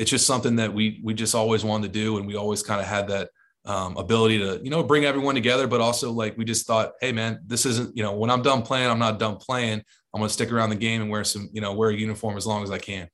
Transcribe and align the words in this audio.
it's 0.00 0.10
just 0.10 0.26
something 0.26 0.56
that 0.56 0.72
we 0.72 0.98
we 1.04 1.12
just 1.12 1.34
always 1.34 1.62
wanted 1.62 1.92
to 1.92 2.00
do, 2.00 2.16
and 2.16 2.26
we 2.26 2.34
always 2.34 2.62
kind 2.62 2.80
of 2.80 2.86
had 2.86 3.08
that 3.08 3.28
um, 3.66 3.98
ability 3.98 4.38
to 4.38 4.58
you 4.64 4.70
know 4.70 4.82
bring 4.82 5.04
everyone 5.04 5.34
together, 5.34 5.66
but 5.66 5.82
also 5.82 6.10
like 6.10 6.38
we 6.38 6.44
just 6.46 6.66
thought, 6.66 6.92
hey 7.02 7.12
man, 7.12 7.38
this 7.46 7.66
isn't 7.66 7.94
you 7.94 8.02
know 8.02 8.14
when 8.14 8.30
I'm 8.30 8.40
done 8.40 8.62
playing, 8.62 8.90
I'm 8.90 8.98
not 8.98 9.18
done 9.18 9.36
playing. 9.36 9.82
I'm 10.12 10.18
going 10.20 10.26
to 10.26 10.32
stick 10.32 10.50
around 10.50 10.70
the 10.70 10.76
game 10.76 11.02
and 11.02 11.10
wear 11.10 11.22
some 11.22 11.50
you 11.52 11.60
know 11.60 11.74
wear 11.74 11.90
a 11.90 11.94
uniform 11.94 12.38
as 12.38 12.46
long 12.46 12.62
as 12.62 12.70
I 12.70 12.78
can. 12.78 13.10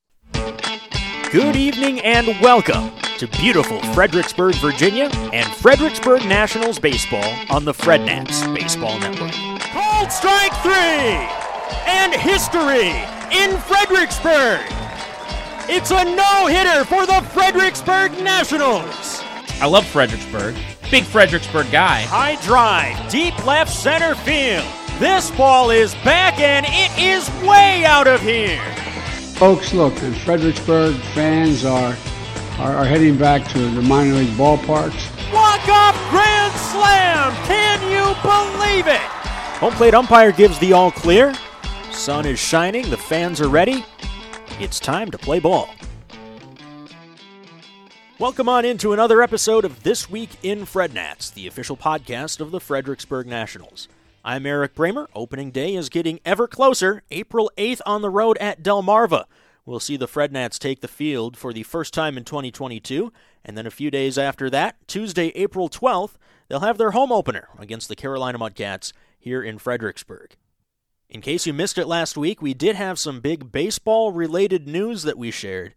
Good 1.32 1.56
evening 1.56 2.00
and 2.02 2.28
welcome 2.40 2.92
to 3.18 3.26
beautiful 3.26 3.82
Fredericksburg, 3.92 4.54
Virginia, 4.56 5.10
and 5.32 5.52
Fredericksburg 5.56 6.24
Nationals 6.24 6.78
baseball 6.78 7.34
on 7.50 7.64
the 7.64 7.72
Frednats 7.72 8.54
Baseball 8.54 8.96
Network. 9.00 9.32
Called 9.72 10.12
strike 10.12 10.54
three 10.62 11.26
and 11.88 12.14
history 12.14 12.90
in 13.36 13.58
Fredericksburg. 13.62 14.85
It's 15.68 15.90
a 15.90 16.04
no 16.04 16.46
hitter 16.46 16.84
for 16.84 17.06
the 17.06 17.26
Fredericksburg 17.32 18.12
Nationals. 18.22 19.20
I 19.60 19.66
love 19.66 19.84
Fredericksburg. 19.84 20.54
Big 20.92 21.02
Fredericksburg 21.02 21.72
guy. 21.72 22.02
High 22.02 22.36
drive, 22.42 23.10
deep 23.10 23.44
left 23.44 23.72
center 23.72 24.14
field. 24.14 24.64
This 25.00 25.32
ball 25.32 25.70
is 25.70 25.92
back 25.96 26.38
and 26.38 26.64
it 26.68 26.96
is 26.96 27.28
way 27.44 27.84
out 27.84 28.06
of 28.06 28.20
here. 28.20 28.62
Folks, 29.34 29.74
look, 29.74 29.92
the 29.96 30.14
Fredericksburg 30.24 30.94
fans 31.14 31.64
are, 31.64 31.96
are, 32.58 32.76
are 32.76 32.84
heading 32.84 33.18
back 33.18 33.46
to 33.48 33.58
the 33.58 33.82
minor 33.82 34.14
league 34.14 34.28
ballparks. 34.38 35.10
Walk 35.32 35.68
off 35.68 35.96
grand 36.10 36.52
slam! 36.54 37.34
Can 37.44 37.82
you 37.90 38.14
believe 38.22 38.86
it? 38.86 39.00
Home 39.58 39.72
plate 39.72 39.94
umpire 39.94 40.30
gives 40.30 40.60
the 40.60 40.72
all 40.72 40.92
clear. 40.92 41.34
Sun 41.90 42.24
is 42.24 42.38
shining, 42.38 42.88
the 42.88 42.96
fans 42.96 43.40
are 43.40 43.48
ready. 43.48 43.84
It's 44.58 44.80
time 44.80 45.10
to 45.10 45.18
play 45.18 45.38
ball. 45.38 45.68
Welcome 48.18 48.48
on 48.48 48.64
into 48.64 48.94
another 48.94 49.20
episode 49.20 49.66
of 49.66 49.82
This 49.82 50.08
Week 50.08 50.30
in 50.42 50.60
Frednats, 50.60 51.30
the 51.30 51.46
official 51.46 51.76
podcast 51.76 52.40
of 52.40 52.52
the 52.52 52.58
Fredericksburg 52.58 53.26
Nationals. 53.26 53.86
I'm 54.24 54.46
Eric 54.46 54.74
Bremer. 54.74 55.10
Opening 55.14 55.50
day 55.50 55.74
is 55.74 55.90
getting 55.90 56.20
ever 56.24 56.48
closer. 56.48 57.02
April 57.10 57.50
8th 57.58 57.82
on 57.84 58.00
the 58.00 58.08
road 58.08 58.38
at 58.38 58.62
Delmarva. 58.62 59.26
We'll 59.66 59.78
see 59.78 59.98
the 59.98 60.08
Frednats 60.08 60.58
take 60.58 60.80
the 60.80 60.88
field 60.88 61.36
for 61.36 61.52
the 61.52 61.62
first 61.62 61.92
time 61.92 62.16
in 62.16 62.24
2022, 62.24 63.12
and 63.44 63.58
then 63.58 63.66
a 63.66 63.70
few 63.70 63.90
days 63.90 64.16
after 64.16 64.48
that, 64.48 64.76
Tuesday, 64.88 65.32
April 65.34 65.68
12th, 65.68 66.14
they'll 66.48 66.60
have 66.60 66.78
their 66.78 66.92
home 66.92 67.12
opener 67.12 67.50
against 67.58 67.90
the 67.90 67.96
Carolina 67.96 68.38
Mudcats 68.38 68.94
here 69.18 69.42
in 69.42 69.58
Fredericksburg. 69.58 70.34
In 71.08 71.20
case 71.20 71.46
you 71.46 71.52
missed 71.52 71.78
it 71.78 71.86
last 71.86 72.16
week, 72.16 72.42
we 72.42 72.52
did 72.52 72.74
have 72.74 72.98
some 72.98 73.20
big 73.20 73.52
baseball 73.52 74.10
related 74.10 74.66
news 74.66 75.04
that 75.04 75.16
we 75.16 75.30
shared. 75.30 75.74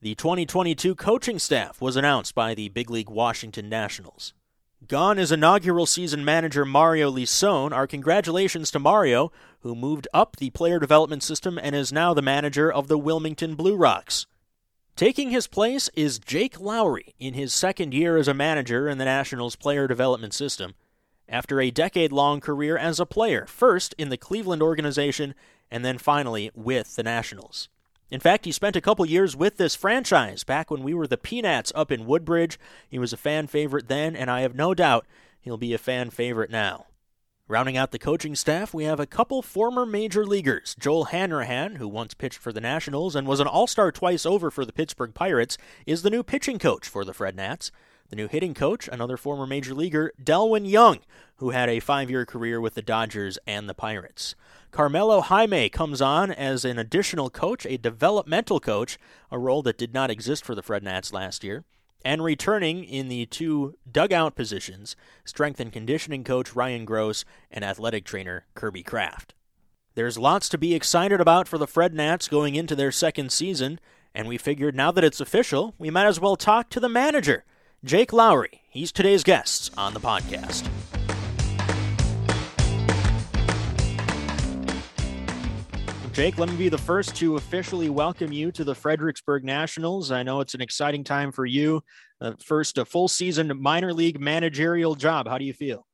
The 0.00 0.14
2022 0.14 0.94
coaching 0.94 1.38
staff 1.38 1.82
was 1.82 1.96
announced 1.96 2.34
by 2.34 2.54
the 2.54 2.70
Big 2.70 2.88
League 2.88 3.10
Washington 3.10 3.68
Nationals. 3.68 4.32
Gone 4.88 5.18
is 5.18 5.30
inaugural 5.30 5.84
season 5.84 6.24
manager 6.24 6.64
Mario 6.64 7.10
Lisson. 7.10 7.74
Our 7.74 7.86
congratulations 7.86 8.70
to 8.70 8.78
Mario, 8.78 9.30
who 9.60 9.74
moved 9.74 10.08
up 10.14 10.36
the 10.36 10.48
player 10.48 10.78
development 10.78 11.22
system 11.22 11.58
and 11.62 11.74
is 11.74 11.92
now 11.92 12.14
the 12.14 12.22
manager 12.22 12.72
of 12.72 12.88
the 12.88 12.96
Wilmington 12.96 13.56
Blue 13.56 13.76
Rocks. 13.76 14.26
Taking 14.96 15.28
his 15.28 15.46
place 15.46 15.90
is 15.94 16.18
Jake 16.18 16.58
Lowery 16.58 17.14
in 17.18 17.34
his 17.34 17.52
second 17.52 17.92
year 17.92 18.16
as 18.16 18.28
a 18.28 18.34
manager 18.34 18.88
in 18.88 18.96
the 18.96 19.04
Nationals 19.04 19.56
player 19.56 19.86
development 19.86 20.32
system. 20.32 20.74
After 21.30 21.60
a 21.60 21.70
decade 21.70 22.10
long 22.10 22.40
career 22.40 22.76
as 22.76 22.98
a 22.98 23.06
player, 23.06 23.46
first 23.46 23.94
in 23.96 24.08
the 24.08 24.16
Cleveland 24.16 24.62
organization 24.62 25.36
and 25.70 25.84
then 25.84 25.96
finally 25.96 26.50
with 26.56 26.96
the 26.96 27.04
Nationals. 27.04 27.68
In 28.10 28.18
fact, 28.18 28.44
he 28.44 28.50
spent 28.50 28.74
a 28.74 28.80
couple 28.80 29.06
years 29.06 29.36
with 29.36 29.56
this 29.56 29.76
franchise 29.76 30.42
back 30.42 30.72
when 30.72 30.82
we 30.82 30.92
were 30.92 31.06
the 31.06 31.16
P-Nats 31.16 31.70
up 31.76 31.92
in 31.92 32.06
Woodbridge. 32.06 32.58
He 32.88 32.98
was 32.98 33.12
a 33.12 33.16
fan 33.16 33.46
favorite 33.46 33.86
then, 33.86 34.16
and 34.16 34.28
I 34.28 34.40
have 34.40 34.56
no 34.56 34.74
doubt 34.74 35.06
he'll 35.40 35.56
be 35.56 35.72
a 35.72 35.78
fan 35.78 36.10
favorite 36.10 36.50
now. 36.50 36.86
Rounding 37.46 37.76
out 37.76 37.92
the 37.92 37.98
coaching 38.00 38.34
staff, 38.34 38.74
we 38.74 38.82
have 38.82 38.98
a 38.98 39.06
couple 39.06 39.42
former 39.42 39.86
major 39.86 40.26
leaguers. 40.26 40.74
Joel 40.80 41.06
Hanrahan, 41.06 41.76
who 41.76 41.86
once 41.86 42.14
pitched 42.14 42.38
for 42.38 42.52
the 42.52 42.60
Nationals 42.60 43.14
and 43.14 43.28
was 43.28 43.38
an 43.38 43.46
all 43.46 43.68
star 43.68 43.92
twice 43.92 44.26
over 44.26 44.50
for 44.50 44.64
the 44.64 44.72
Pittsburgh 44.72 45.14
Pirates, 45.14 45.56
is 45.86 46.02
the 46.02 46.10
new 46.10 46.24
pitching 46.24 46.58
coach 46.58 46.88
for 46.88 47.04
the 47.04 47.14
Fred 47.14 47.36
Nats. 47.36 47.70
The 48.10 48.16
new 48.16 48.26
hitting 48.26 48.54
coach, 48.54 48.88
another 48.90 49.16
former 49.16 49.46
major 49.46 49.72
leaguer, 49.72 50.12
Delwyn 50.20 50.68
Young, 50.68 50.98
who 51.36 51.50
had 51.50 51.68
a 51.68 51.78
five 51.78 52.10
year 52.10 52.26
career 52.26 52.60
with 52.60 52.74
the 52.74 52.82
Dodgers 52.82 53.38
and 53.46 53.68
the 53.68 53.74
Pirates. 53.74 54.34
Carmelo 54.72 55.20
Jaime 55.20 55.68
comes 55.68 56.02
on 56.02 56.32
as 56.32 56.64
an 56.64 56.76
additional 56.76 57.30
coach, 57.30 57.64
a 57.66 57.78
developmental 57.78 58.58
coach, 58.58 58.98
a 59.30 59.38
role 59.38 59.62
that 59.62 59.78
did 59.78 59.94
not 59.94 60.10
exist 60.10 60.44
for 60.44 60.56
the 60.56 60.62
Fred 60.62 60.82
Nats 60.82 61.12
last 61.12 61.44
year. 61.44 61.64
And 62.04 62.24
returning 62.24 62.82
in 62.82 63.08
the 63.08 63.26
two 63.26 63.74
dugout 63.90 64.34
positions, 64.34 64.96
strength 65.24 65.60
and 65.60 65.72
conditioning 65.72 66.24
coach 66.24 66.56
Ryan 66.56 66.84
Gross 66.84 67.24
and 67.48 67.64
athletic 67.64 68.04
trainer 68.04 68.46
Kirby 68.54 68.82
Kraft. 68.82 69.34
There's 69.94 70.18
lots 70.18 70.48
to 70.48 70.58
be 70.58 70.74
excited 70.74 71.20
about 71.20 71.46
for 71.46 71.58
the 71.58 71.66
Fred 71.66 71.94
Nats 71.94 72.26
going 72.26 72.56
into 72.56 72.74
their 72.74 72.90
second 72.90 73.30
season, 73.30 73.78
and 74.14 74.26
we 74.26 74.38
figured 74.38 74.74
now 74.74 74.90
that 74.90 75.04
it's 75.04 75.20
official, 75.20 75.74
we 75.78 75.90
might 75.90 76.06
as 76.06 76.18
well 76.18 76.36
talk 76.36 76.70
to 76.70 76.80
the 76.80 76.88
manager, 76.88 77.44
Jake 77.82 78.12
Lowery. 78.12 78.60
He's 78.68 78.92
today's 78.92 79.24
guest 79.24 79.72
on 79.74 79.94
the 79.94 80.00
podcast. 80.00 80.68
Jake, 86.12 86.36
let 86.36 86.50
me 86.50 86.56
be 86.56 86.68
the 86.68 86.76
first 86.76 87.16
to 87.16 87.36
officially 87.36 87.88
welcome 87.88 88.32
you 88.32 88.52
to 88.52 88.64
the 88.64 88.74
Fredericksburg 88.74 89.44
Nationals. 89.44 90.10
I 90.10 90.22
know 90.22 90.40
it's 90.40 90.52
an 90.52 90.60
exciting 90.60 91.04
time 91.04 91.32
for 91.32 91.46
you. 91.46 91.82
Uh, 92.20 92.32
first, 92.44 92.76
a 92.76 92.84
full 92.84 93.08
season 93.08 93.50
minor 93.58 93.94
league 93.94 94.20
managerial 94.20 94.94
job. 94.94 95.26
How 95.26 95.38
do 95.38 95.46
you 95.46 95.54
feel? 95.54 95.86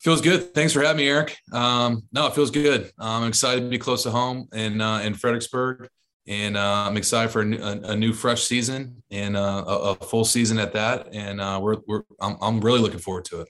Feels 0.00 0.20
good. 0.20 0.52
Thanks 0.52 0.72
for 0.72 0.82
having 0.82 0.96
me, 0.96 1.08
Eric. 1.08 1.38
Um, 1.52 2.02
no, 2.12 2.26
it 2.26 2.34
feels 2.34 2.50
good. 2.50 2.90
I'm 2.98 3.28
excited 3.28 3.60
to 3.60 3.68
be 3.68 3.78
close 3.78 4.02
to 4.02 4.10
home 4.10 4.48
in 4.52 4.80
uh, 4.80 4.98
in 4.98 5.14
Fredericksburg, 5.14 5.88
and 6.26 6.56
uh, 6.56 6.86
I'm 6.86 6.96
excited 6.96 7.30
for 7.30 7.42
a 7.42 7.44
new, 7.44 7.58
a, 7.58 7.92
a 7.92 7.96
new 7.96 8.12
fresh 8.12 8.44
season 8.44 9.02
and 9.10 9.36
uh, 9.36 9.64
a, 9.66 9.76
a, 9.90 9.94
full 9.96 10.24
season 10.24 10.58
at 10.58 10.72
that. 10.72 11.08
And 11.12 11.40
uh, 11.40 11.58
we're 11.62 11.76
we're 11.86 12.02
I'm, 12.20 12.36
I'm 12.40 12.60
really 12.60 12.80
looking 12.80 12.98
forward 12.98 13.26
to 13.26 13.42
it. 13.42 13.48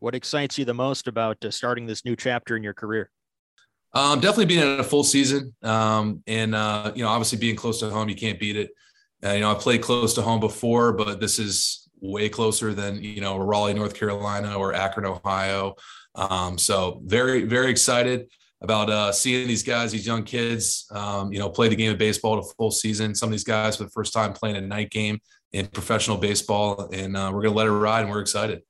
What 0.00 0.14
excites 0.14 0.58
you 0.58 0.64
the 0.64 0.74
most 0.74 1.08
about 1.08 1.44
uh, 1.44 1.50
starting 1.50 1.86
this 1.86 2.04
new 2.04 2.16
chapter 2.16 2.56
in 2.56 2.62
your 2.62 2.74
career? 2.74 3.10
Um, 3.94 4.20
definitely 4.20 4.46
being 4.46 4.62
in 4.62 4.80
a 4.80 4.84
full 4.84 5.04
season, 5.04 5.54
um, 5.62 6.22
and 6.26 6.54
uh, 6.54 6.92
you 6.94 7.02
know, 7.02 7.08
obviously 7.08 7.38
being 7.38 7.56
close 7.56 7.80
to 7.80 7.90
home, 7.90 8.08
you 8.08 8.16
can't 8.16 8.38
beat 8.38 8.56
it. 8.56 8.70
Uh, 9.24 9.32
you 9.32 9.40
know, 9.40 9.50
I 9.50 9.54
played 9.54 9.82
close 9.82 10.14
to 10.14 10.22
home 10.22 10.40
before, 10.40 10.92
but 10.92 11.20
this 11.20 11.38
is 11.38 11.88
way 12.00 12.28
closer 12.28 12.74
than 12.74 13.02
you 13.02 13.20
know 13.20 13.38
Raleigh, 13.38 13.74
North 13.74 13.94
Carolina, 13.94 14.56
or 14.56 14.74
Akron, 14.74 15.06
Ohio. 15.06 15.74
Um, 16.14 16.58
so 16.58 17.00
very, 17.04 17.44
very 17.44 17.70
excited 17.70 18.28
about 18.60 18.90
uh, 18.90 19.12
seeing 19.12 19.46
these 19.46 19.62
guys, 19.62 19.92
these 19.92 20.06
young 20.06 20.24
kids, 20.24 20.86
um, 20.90 21.32
you 21.32 21.38
know, 21.38 21.48
play 21.48 21.68
the 21.68 21.76
game 21.76 21.92
of 21.92 21.98
baseball 21.98 22.40
to 22.40 22.54
full 22.56 22.70
season. 22.70 23.14
Some 23.14 23.28
of 23.28 23.32
these 23.32 23.44
guys 23.44 23.76
for 23.76 23.84
the 23.84 23.90
first 23.90 24.12
time 24.12 24.32
playing 24.32 24.56
a 24.56 24.60
night 24.60 24.90
game 24.90 25.20
in 25.52 25.66
professional 25.66 26.16
baseball, 26.16 26.88
and 26.92 27.16
uh, 27.16 27.30
we're 27.32 27.42
going 27.42 27.54
to 27.54 27.58
let 27.58 27.66
it 27.66 27.70
ride, 27.70 28.00
and 28.00 28.10
we're 28.10 28.20
excited 28.20 28.62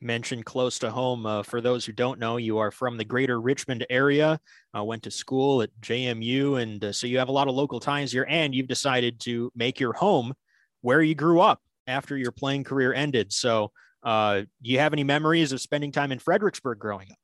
mentioned 0.00 0.44
close 0.44 0.78
to 0.78 0.90
home. 0.90 1.24
Uh, 1.24 1.42
for 1.42 1.62
those 1.62 1.84
who 1.84 1.92
don't 1.92 2.20
know, 2.20 2.36
you 2.36 2.58
are 2.58 2.70
from 2.70 2.96
the 2.98 3.04
greater 3.04 3.40
Richmond 3.40 3.86
area, 3.88 4.38
went 4.74 5.02
to 5.04 5.10
school 5.10 5.62
at 5.62 5.70
JMU, 5.80 6.60
and 6.60 6.84
uh, 6.84 6.92
so 6.92 7.06
you 7.06 7.18
have 7.18 7.28
a 7.28 7.32
lot 7.32 7.48
of 7.48 7.54
local 7.54 7.80
ties 7.80 8.12
here, 8.12 8.26
and 8.28 8.54
you've 8.54 8.68
decided 8.68 9.18
to 9.20 9.50
make 9.56 9.80
your 9.80 9.94
home 9.94 10.34
where 10.82 11.00
you 11.00 11.14
grew 11.14 11.40
up 11.40 11.62
after 11.86 12.16
your 12.16 12.32
playing 12.32 12.64
career 12.64 12.92
ended. 12.92 13.32
So, 13.32 13.72
uh, 14.02 14.42
do 14.62 14.70
you 14.70 14.78
have 14.78 14.92
any 14.92 15.04
memories 15.04 15.52
of 15.52 15.60
spending 15.60 15.90
time 15.90 16.12
in 16.12 16.18
Fredericksburg 16.18 16.78
growing 16.78 17.08
up? 17.10 17.16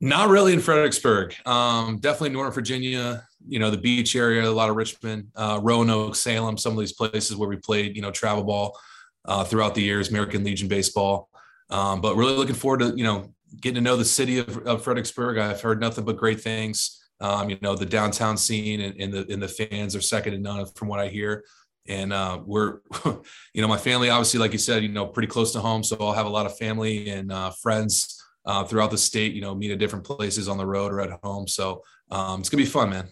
Not 0.00 0.28
really 0.28 0.52
in 0.52 0.60
Fredericksburg. 0.60 1.34
Um, 1.44 1.98
definitely 1.98 2.30
Northern 2.30 2.52
Virginia, 2.52 3.26
you 3.46 3.58
know, 3.58 3.70
the 3.70 3.78
beach 3.78 4.14
area, 4.14 4.48
a 4.48 4.50
lot 4.50 4.70
of 4.70 4.76
Richmond, 4.76 5.28
uh, 5.34 5.58
Roanoke, 5.60 6.14
Salem, 6.14 6.56
some 6.56 6.72
of 6.72 6.78
these 6.78 6.92
places 6.92 7.36
where 7.36 7.48
we 7.48 7.56
played, 7.56 7.96
you 7.96 8.02
know, 8.02 8.12
travel 8.12 8.44
ball 8.44 8.78
uh, 9.24 9.42
throughout 9.42 9.74
the 9.74 9.82
years, 9.82 10.10
American 10.10 10.44
Legion 10.44 10.68
baseball. 10.68 11.28
Um, 11.70 12.00
but 12.00 12.16
really 12.16 12.34
looking 12.34 12.54
forward 12.54 12.80
to 12.80 12.94
you 12.96 13.04
know 13.04 13.32
getting 13.60 13.76
to 13.76 13.80
know 13.80 13.96
the 13.96 14.04
city 14.04 14.38
of, 14.38 14.66
of 14.66 14.82
Fredericksburg. 14.82 15.38
I've 15.38 15.60
heard 15.60 15.80
nothing 15.80 16.04
but 16.04 16.16
great 16.16 16.40
things. 16.40 16.94
Um, 17.20 17.50
you 17.50 17.58
know 17.60 17.74
the 17.74 17.86
downtown 17.86 18.36
scene 18.36 18.80
and, 18.80 19.00
and, 19.00 19.12
the 19.12 19.26
and 19.32 19.42
the 19.42 19.48
fans 19.48 19.96
are 19.96 20.00
second 20.00 20.32
to 20.32 20.38
none 20.38 20.64
from 20.74 20.88
what 20.88 21.00
I 21.00 21.08
hear. 21.08 21.44
And 21.86 22.12
uh, 22.12 22.40
we're, 22.44 22.80
you 23.04 23.62
know, 23.62 23.68
my 23.68 23.78
family 23.78 24.10
obviously, 24.10 24.38
like 24.40 24.52
you 24.52 24.58
said, 24.58 24.82
you 24.82 24.90
know, 24.90 25.06
pretty 25.06 25.26
close 25.26 25.52
to 25.54 25.60
home, 25.60 25.82
so 25.82 25.96
I'll 25.98 26.12
have 26.12 26.26
a 26.26 26.30
lot 26.30 26.46
of 26.46 26.56
family 26.56 27.08
and 27.08 27.32
uh, 27.32 27.50
friends 27.50 28.17
uh, 28.48 28.64
throughout 28.64 28.90
the 28.90 28.98
state. 28.98 29.34
You 29.34 29.42
know, 29.42 29.54
meet 29.54 29.70
at 29.70 29.78
different 29.78 30.04
places 30.04 30.48
on 30.48 30.58
the 30.58 30.66
road 30.66 30.92
or 30.92 31.00
at 31.00 31.20
home. 31.22 31.46
So 31.46 31.84
um, 32.10 32.40
it's 32.40 32.48
gonna 32.48 32.64
be 32.64 32.68
fun, 32.68 32.90
man 32.90 33.08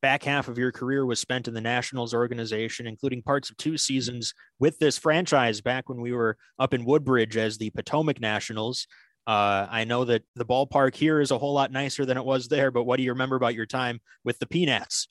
back 0.00 0.22
half 0.22 0.48
of 0.48 0.58
your 0.58 0.72
career 0.72 1.04
was 1.04 1.18
spent 1.18 1.48
in 1.48 1.54
the 1.54 1.60
Nationals 1.60 2.14
organization, 2.14 2.86
including 2.86 3.22
parts 3.22 3.50
of 3.50 3.56
two 3.56 3.76
seasons 3.76 4.32
with 4.58 4.78
this 4.78 4.98
franchise 4.98 5.60
back 5.60 5.88
when 5.88 6.00
we 6.00 6.12
were 6.12 6.36
up 6.58 6.72
in 6.72 6.84
Woodbridge 6.84 7.36
as 7.36 7.58
the 7.58 7.70
Potomac 7.70 8.20
Nationals. 8.20 8.86
Uh, 9.26 9.66
I 9.68 9.84
know 9.84 10.04
that 10.04 10.22
the 10.36 10.44
ballpark 10.44 10.94
here 10.94 11.20
is 11.20 11.30
a 11.30 11.38
whole 11.38 11.52
lot 11.52 11.72
nicer 11.72 12.06
than 12.06 12.16
it 12.16 12.24
was 12.24 12.48
there, 12.48 12.70
but 12.70 12.84
what 12.84 12.96
do 12.96 13.02
you 13.02 13.12
remember 13.12 13.36
about 13.36 13.54
your 13.54 13.66
time 13.66 14.00
with 14.24 14.38
the 14.38 14.46
P-Nats? 14.46 15.08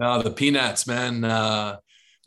Uh, 0.00 0.22
the 0.22 0.30
P-Nats, 0.30 0.86
man. 0.86 1.24
Uh, 1.24 1.76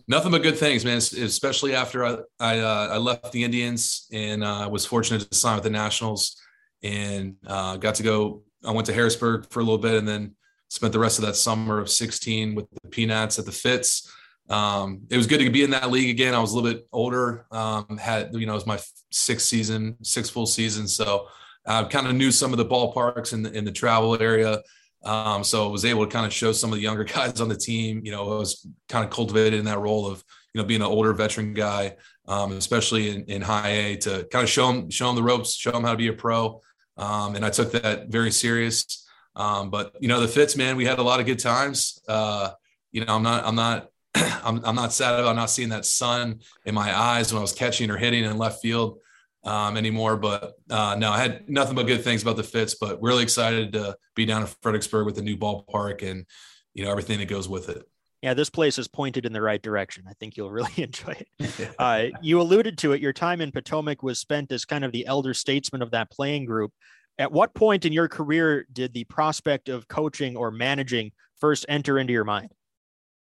Nothing 0.07 0.31
but 0.31 0.43
good 0.43 0.57
things, 0.57 0.83
man. 0.83 0.97
Especially 0.97 1.75
after 1.75 2.03
I 2.03 2.17
I, 2.39 2.59
uh, 2.59 2.87
I 2.93 2.97
left 2.97 3.31
the 3.31 3.43
Indians 3.43 4.07
and 4.11 4.43
uh, 4.43 4.67
was 4.69 4.85
fortunate 4.85 5.29
to 5.29 5.35
sign 5.35 5.55
with 5.55 5.63
the 5.63 5.69
Nationals 5.69 6.35
and 6.83 7.35
uh, 7.45 7.77
got 7.77 7.95
to 7.95 8.03
go. 8.03 8.43
I 8.65 8.71
went 8.71 8.85
to 8.87 8.93
Harrisburg 8.93 9.49
for 9.49 9.59
a 9.59 9.63
little 9.63 9.77
bit 9.77 9.95
and 9.95 10.07
then 10.07 10.35
spent 10.69 10.93
the 10.93 10.99
rest 10.99 11.19
of 11.19 11.25
that 11.25 11.35
summer 11.35 11.79
of 11.79 11.89
16 11.89 12.55
with 12.55 12.67
the 12.83 12.89
P-Nats 12.89 13.37
at 13.39 13.45
the 13.45 13.51
Pfitz. 13.51 14.07
Um, 14.49 15.01
it 15.09 15.17
was 15.17 15.27
good 15.27 15.39
to 15.39 15.49
be 15.49 15.63
in 15.63 15.71
that 15.71 15.91
league 15.91 16.09
again. 16.09 16.33
I 16.33 16.39
was 16.39 16.53
a 16.53 16.55
little 16.55 16.71
bit 16.71 16.87
older. 16.91 17.45
Um, 17.51 17.97
had 17.97 18.33
you 18.33 18.45
know 18.45 18.53
it 18.53 18.55
was 18.55 18.67
my 18.67 18.79
sixth 19.11 19.47
season, 19.47 19.95
six 20.01 20.29
full 20.29 20.45
seasons, 20.45 20.95
so 20.95 21.27
I 21.65 21.83
kind 21.85 22.07
of 22.07 22.15
knew 22.15 22.31
some 22.31 22.51
of 22.51 22.57
the 22.57 22.65
ballparks 22.65 23.33
in 23.33 23.43
the, 23.43 23.51
in 23.51 23.65
the 23.65 23.71
travel 23.71 24.21
area. 24.21 24.61
Um, 25.03 25.43
so 25.43 25.67
I 25.67 25.71
was 25.71 25.85
able 25.85 26.05
to 26.05 26.11
kind 26.11 26.25
of 26.25 26.33
show 26.33 26.51
some 26.51 26.71
of 26.71 26.75
the 26.75 26.81
younger 26.81 27.03
guys 27.15 27.39
on 27.39 27.49
the 27.49 27.55
team. 27.55 28.01
You 28.03 28.11
know, 28.11 28.33
I 28.33 28.37
was 28.39 28.67
kind 28.89 29.05
of 29.05 29.11
cultivated 29.11 29.59
in 29.59 29.65
that 29.65 29.79
role 29.79 30.05
of 30.05 30.23
you 30.53 30.61
know 30.61 30.67
being 30.67 30.81
an 30.81 30.87
older 30.87 31.13
veteran 31.13 31.53
guy, 31.53 31.95
um, 32.27 32.51
especially 32.53 33.09
in, 33.09 33.23
in 33.25 33.41
high 33.41 33.69
A, 33.69 33.97
to 33.97 34.27
kind 34.31 34.43
of 34.43 34.49
show 34.49 34.67
them 34.67 34.89
show 34.89 35.07
them 35.07 35.15
the 35.15 35.23
ropes, 35.23 35.55
show 35.55 35.71
them 35.71 35.83
how 35.83 35.91
to 35.91 35.97
be 35.97 36.07
a 36.07 36.13
pro. 36.13 36.61
Um, 36.97 37.35
and 37.35 37.45
I 37.45 37.49
took 37.49 37.71
that 37.71 38.07
very 38.09 38.31
serious. 38.31 39.07
Um, 39.35 39.69
but 39.69 39.95
you 39.99 40.07
know, 40.07 40.19
the 40.19 40.27
Pfitz, 40.27 40.57
man, 40.57 40.75
we 40.75 40.85
had 40.85 40.99
a 40.99 41.03
lot 41.03 41.19
of 41.19 41.25
good 41.25 41.39
times. 41.39 42.01
Uh, 42.07 42.51
you 42.91 43.05
know, 43.05 43.15
I'm 43.15 43.23
not, 43.23 43.45
I'm 43.45 43.55
not, 43.55 43.89
I'm, 44.15 44.63
I'm 44.65 44.75
not 44.75 44.93
sad 44.93 45.19
about 45.19 45.35
not 45.35 45.49
seeing 45.49 45.69
that 45.69 45.85
sun 45.85 46.41
in 46.65 46.75
my 46.75 46.97
eyes 46.97 47.31
when 47.31 47.39
I 47.39 47.41
was 47.41 47.53
catching 47.53 47.89
or 47.89 47.97
hitting 47.97 48.23
in 48.23 48.37
left 48.37 48.61
field 48.61 48.99
um, 49.43 49.77
anymore. 49.77 50.17
But 50.17 50.53
uh, 50.69 50.95
no, 50.97 51.11
I 51.11 51.19
had 51.19 51.49
nothing 51.49 51.75
but 51.75 51.87
good 51.87 52.03
things 52.03 52.21
about 52.21 52.35
the 52.35 52.43
Pfitz. 52.43 52.75
But 52.79 53.01
really 53.01 53.23
excited 53.23 53.73
to 53.73 53.95
be 54.15 54.25
down 54.25 54.41
in 54.41 54.47
Fredericksburg 54.61 55.05
with 55.05 55.15
the 55.15 55.21
new 55.21 55.37
ballpark 55.37 56.03
and 56.03 56.25
you 56.73 56.83
know 56.83 56.91
everything 56.91 57.19
that 57.19 57.27
goes 57.27 57.47
with 57.47 57.69
it. 57.69 57.83
Yeah, 58.21 58.35
this 58.35 58.51
place 58.51 58.77
is 58.77 58.87
pointed 58.87 59.25
in 59.25 59.33
the 59.33 59.41
right 59.41 59.61
direction. 59.61 60.03
I 60.07 60.13
think 60.13 60.37
you'll 60.37 60.51
really 60.59 60.83
enjoy 60.83 61.15
it. 61.19 61.27
Uh, 61.79 62.07
you 62.21 62.39
alluded 62.39 62.77
to 62.79 62.91
it. 62.93 63.01
Your 63.01 63.13
time 63.13 63.41
in 63.41 63.51
Potomac 63.51 64.03
was 64.03 64.19
spent 64.19 64.51
as 64.51 64.65
kind 64.65 64.83
of 64.83 64.91
the 64.91 65.05
elder 65.07 65.33
statesman 65.33 65.81
of 65.81 65.91
that 65.91 66.11
playing 66.11 66.45
group. 66.45 66.71
At 67.17 67.31
what 67.31 67.53
point 67.53 67.85
in 67.85 67.93
your 67.93 68.07
career 68.07 68.65
did 68.71 68.93
the 68.93 69.03
prospect 69.05 69.69
of 69.69 69.87
coaching 69.87 70.37
or 70.37 70.51
managing 70.51 71.11
first 71.39 71.65
enter 71.67 71.97
into 71.97 72.13
your 72.13 72.23
mind? 72.23 72.53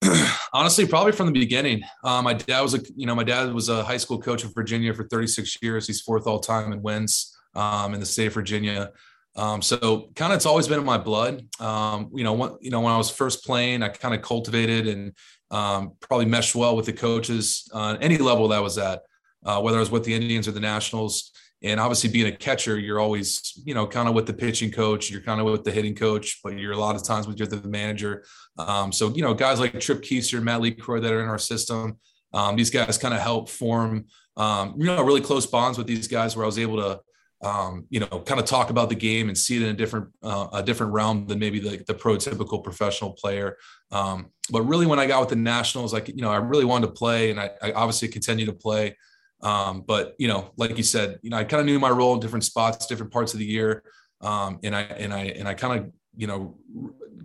Honestly, 0.54 0.86
probably 0.86 1.12
from 1.14 1.28
the 1.28 1.40
beginning. 1.40 1.82
Uh, 2.04 2.22
my 2.22 2.34
dad 2.34 2.62
was 2.62 2.74
a, 2.74 2.80
you 2.96 3.06
know, 3.06 3.16
my 3.16 3.24
dad 3.24 3.54
was 3.54 3.70
a 3.70 3.84
high 3.84 3.98
school 3.98 4.20
coach 4.20 4.44
in 4.44 4.52
Virginia 4.52 4.94
for 4.94 5.08
36 5.08 5.58
years. 5.62 5.88
He's 5.88 6.02
fourth 6.02 6.28
all 6.28 6.40
time 6.40 6.74
in 6.74 6.82
wins 6.82 7.38
um, 7.56 7.94
in 7.94 8.00
the 8.00 8.06
state 8.06 8.28
of 8.28 8.34
Virginia. 8.34 8.92
Um, 9.36 9.62
so 9.62 10.10
kind 10.16 10.34
of 10.34 10.38
it's 10.38 10.46
always 10.46 10.68
been 10.68 10.80
in 10.80 10.86
my 10.86 10.98
blood. 10.98 11.46
Um, 11.60 12.10
you 12.14 12.24
know, 12.24 12.34
when, 12.34 12.52
you 12.60 12.70
know, 12.70 12.82
when 12.82 12.94
I 12.94 12.98
was 12.98 13.10
first 13.10 13.46
playing, 13.46 13.82
I 13.82 13.90
kind 13.90 14.14
of 14.14 14.22
cultivated 14.22 14.88
and 14.88 15.14
um, 15.52 15.94
probably 16.00 16.26
meshed 16.26 16.56
well 16.56 16.76
with 16.76 16.86
the 16.86 16.94
coaches 16.94 17.70
on 17.74 17.98
any 18.02 18.18
level 18.18 18.48
that 18.50 18.58
I 18.58 18.62
was 18.62 18.78
at, 18.78 19.02
uh, 19.46 19.62
whether 19.62 19.78
I 19.78 19.80
was 19.80 19.92
with 19.92 20.04
the 20.04 20.14
Indians 20.14 20.48
or 20.48 20.52
the 20.52 20.60
Nationals. 20.60 21.32
And 21.64 21.80
obviously, 21.80 22.10
being 22.10 22.28
a 22.28 22.36
catcher, 22.36 22.80
you're 22.80 23.00
always, 23.00 23.54
you 23.64 23.76
know, 23.76 23.86
kind 23.86 24.10
of 24.10 24.16
with 24.16 24.26
the 24.26 24.34
pitching 24.34 24.72
coach, 24.72 25.12
you're 25.12 25.22
kind 25.22 25.40
of 25.40 25.46
with 25.46 25.64
the 25.64 25.72
hitting 25.72 25.96
coach, 25.96 26.40
but 26.44 26.58
you're 26.58 26.72
a 26.72 26.78
lot 26.78 26.96
of 26.96 27.04
times 27.04 27.28
with 27.28 27.38
the 27.38 27.68
manager. 27.68 28.26
Um, 28.58 28.92
so, 28.92 29.14
you 29.14 29.22
know, 29.22 29.34
guys 29.36 29.60
like 29.60 29.80
Tripp 29.80 30.02
Keister, 30.02 30.42
Matt 30.42 30.62
LeCroy 30.62 31.02
that 31.02 31.14
are 31.14 31.22
in 31.22 31.30
our 31.30 31.38
system, 31.38 32.00
um, 32.34 32.56
these 32.56 32.72
guys 32.72 32.98
kind 32.98 33.14
of 33.14 33.20
help 33.20 33.48
form, 33.48 34.06
um, 34.38 34.74
you 34.78 34.86
know, 34.86 35.04
really 35.04 35.22
close 35.22 35.46
bonds 35.46 35.78
with 35.78 35.86
these 35.86 36.08
guys 36.08 36.36
where 36.36 36.46
I 36.46 36.48
was 36.48 36.58
able 36.58 36.78
to, 36.78 37.00
um, 37.44 37.86
you 37.90 38.00
know, 38.00 38.08
kind 38.08 38.40
of 38.40 38.46
talk 38.46 38.70
about 38.70 38.90
the 38.90 38.96
game 38.96 39.28
and 39.28 39.38
see 39.38 39.56
it 39.56 39.64
in 39.64 39.70
a 39.70 39.74
different, 39.74 40.10
uh, 40.22 40.48
a 40.54 40.64
different 40.64 40.94
realm 40.94 41.26
than 41.26 41.40
maybe 41.40 41.60
the, 41.60 41.84
the 41.88 41.94
prototypical 41.94 42.64
professional 42.64 43.12
player. 43.12 43.58
Um, 43.92 44.32
but 44.52 44.62
really, 44.64 44.86
when 44.86 45.00
I 45.00 45.08
got 45.08 45.22
with 45.22 45.30
the 45.30 45.36
Nationals, 45.36 45.94
like, 45.94 46.08
you 46.08 46.22
know, 46.22 46.30
I 46.30 46.38
really 46.38 46.66
wanted 46.66 46.88
to 46.88 46.94
play 46.94 47.32
and 47.32 47.40
I, 47.40 47.50
I 47.62 47.72
obviously 47.72 48.10
continue 48.10 48.46
to 48.46 48.54
play. 48.54 48.96
Um, 49.42 49.82
but 49.82 50.14
you 50.20 50.28
know, 50.28 50.52
like 50.56 50.78
you 50.78 50.84
said, 50.84 51.20
you 51.24 51.32
know, 51.32 51.38
I 51.38 51.44
kind 51.44 51.62
of 51.62 51.66
knew 51.66 51.80
my 51.80 51.90
role 51.90 52.14
in 52.14 52.20
different 52.20 52.44
spots, 52.44 52.86
different 52.86 53.12
parts 53.12 53.34
of 53.34 53.40
the 53.40 53.46
year. 53.46 53.84
Um, 54.22 54.60
and 54.64 54.76
I, 54.76 54.82
and 54.82 55.12
I, 55.14 55.24
and 55.24 55.48
I 55.48 55.56
kind 55.56 55.80
of, 55.80 55.92
you 56.16 56.28
know, 56.28 56.58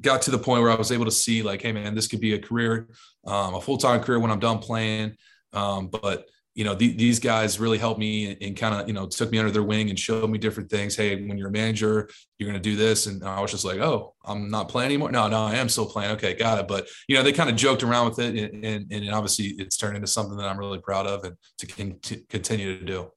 got 0.01 0.23
to 0.23 0.31
the 0.31 0.39
point 0.39 0.63
where 0.63 0.71
I 0.71 0.77
was 0.77 0.93
able 0.93 1.05
to 1.05 1.11
see 1.11 1.43
like, 1.43 1.61
Hey 1.61 1.73
man, 1.73 1.95
this 1.95 2.07
could 2.07 2.21
be 2.21 2.33
a 2.35 2.39
career, 2.39 2.89
um, 3.27 3.55
a 3.55 3.61
full-time 3.61 4.01
career 4.01 4.19
when 4.19 4.31
I'm 4.31 4.41
done 4.41 4.61
playing. 4.61 5.17
Um, 5.53 5.89
but 5.89 6.27
you 6.57 6.65
know, 6.65 6.75
the, 6.75 6.97
these 6.97 7.21
guys 7.21 7.61
really 7.61 7.77
helped 7.77 8.01
me 8.01 8.31
and, 8.31 8.43
and 8.43 8.57
kind 8.57 8.75
of, 8.75 8.89
you 8.89 8.95
know, 8.95 9.07
took 9.07 9.31
me 9.31 9.39
under 9.39 9.51
their 9.51 9.63
wing 9.63 9.91
and 9.91 9.99
showed 9.99 10.29
me 10.31 10.39
different 10.39 10.71
things. 10.71 10.97
Hey, 10.97 11.15
when 11.27 11.37
you're 11.37 11.51
a 11.51 11.53
manager, 11.53 12.09
you're 12.39 12.49
going 12.51 12.61
to 12.61 12.71
do 12.71 12.77
this. 12.77 13.05
And 13.05 13.23
I 13.23 13.41
was 13.41 13.51
just 13.51 13.67
like, 13.67 13.79
oh, 13.79 14.15
I'm 14.25 14.49
not 14.49 14.71
playing 14.71 14.87
anymore. 14.87 15.13
No, 15.13 15.29
no, 15.29 15.45
I 15.45 15.57
am 15.57 15.69
still 15.69 15.85
playing. 15.85 16.13
Okay, 16.13 16.33
got 16.33 16.59
it. 16.59 16.67
But, 16.67 16.89
you 17.09 17.15
know, 17.15 17.23
they 17.23 17.33
kind 17.35 17.51
of 17.51 17.57
joked 17.57 17.83
around 17.83 18.09
with 18.09 18.21
it. 18.21 18.55
And, 18.55 18.65
and, 18.65 18.91
and 18.91 19.11
obviously 19.11 19.49
it's 19.59 19.77
turned 19.77 19.97
into 19.97 20.09
something 20.09 20.39
that 20.39 20.49
I'm 20.49 20.57
really 20.57 20.81
proud 20.81 21.07
of 21.07 21.25
and 21.25 21.37
to, 21.59 21.67
con- 21.67 21.99
to 22.05 22.17
continue 22.31 22.79
to 22.79 22.85
do. 22.85 23.11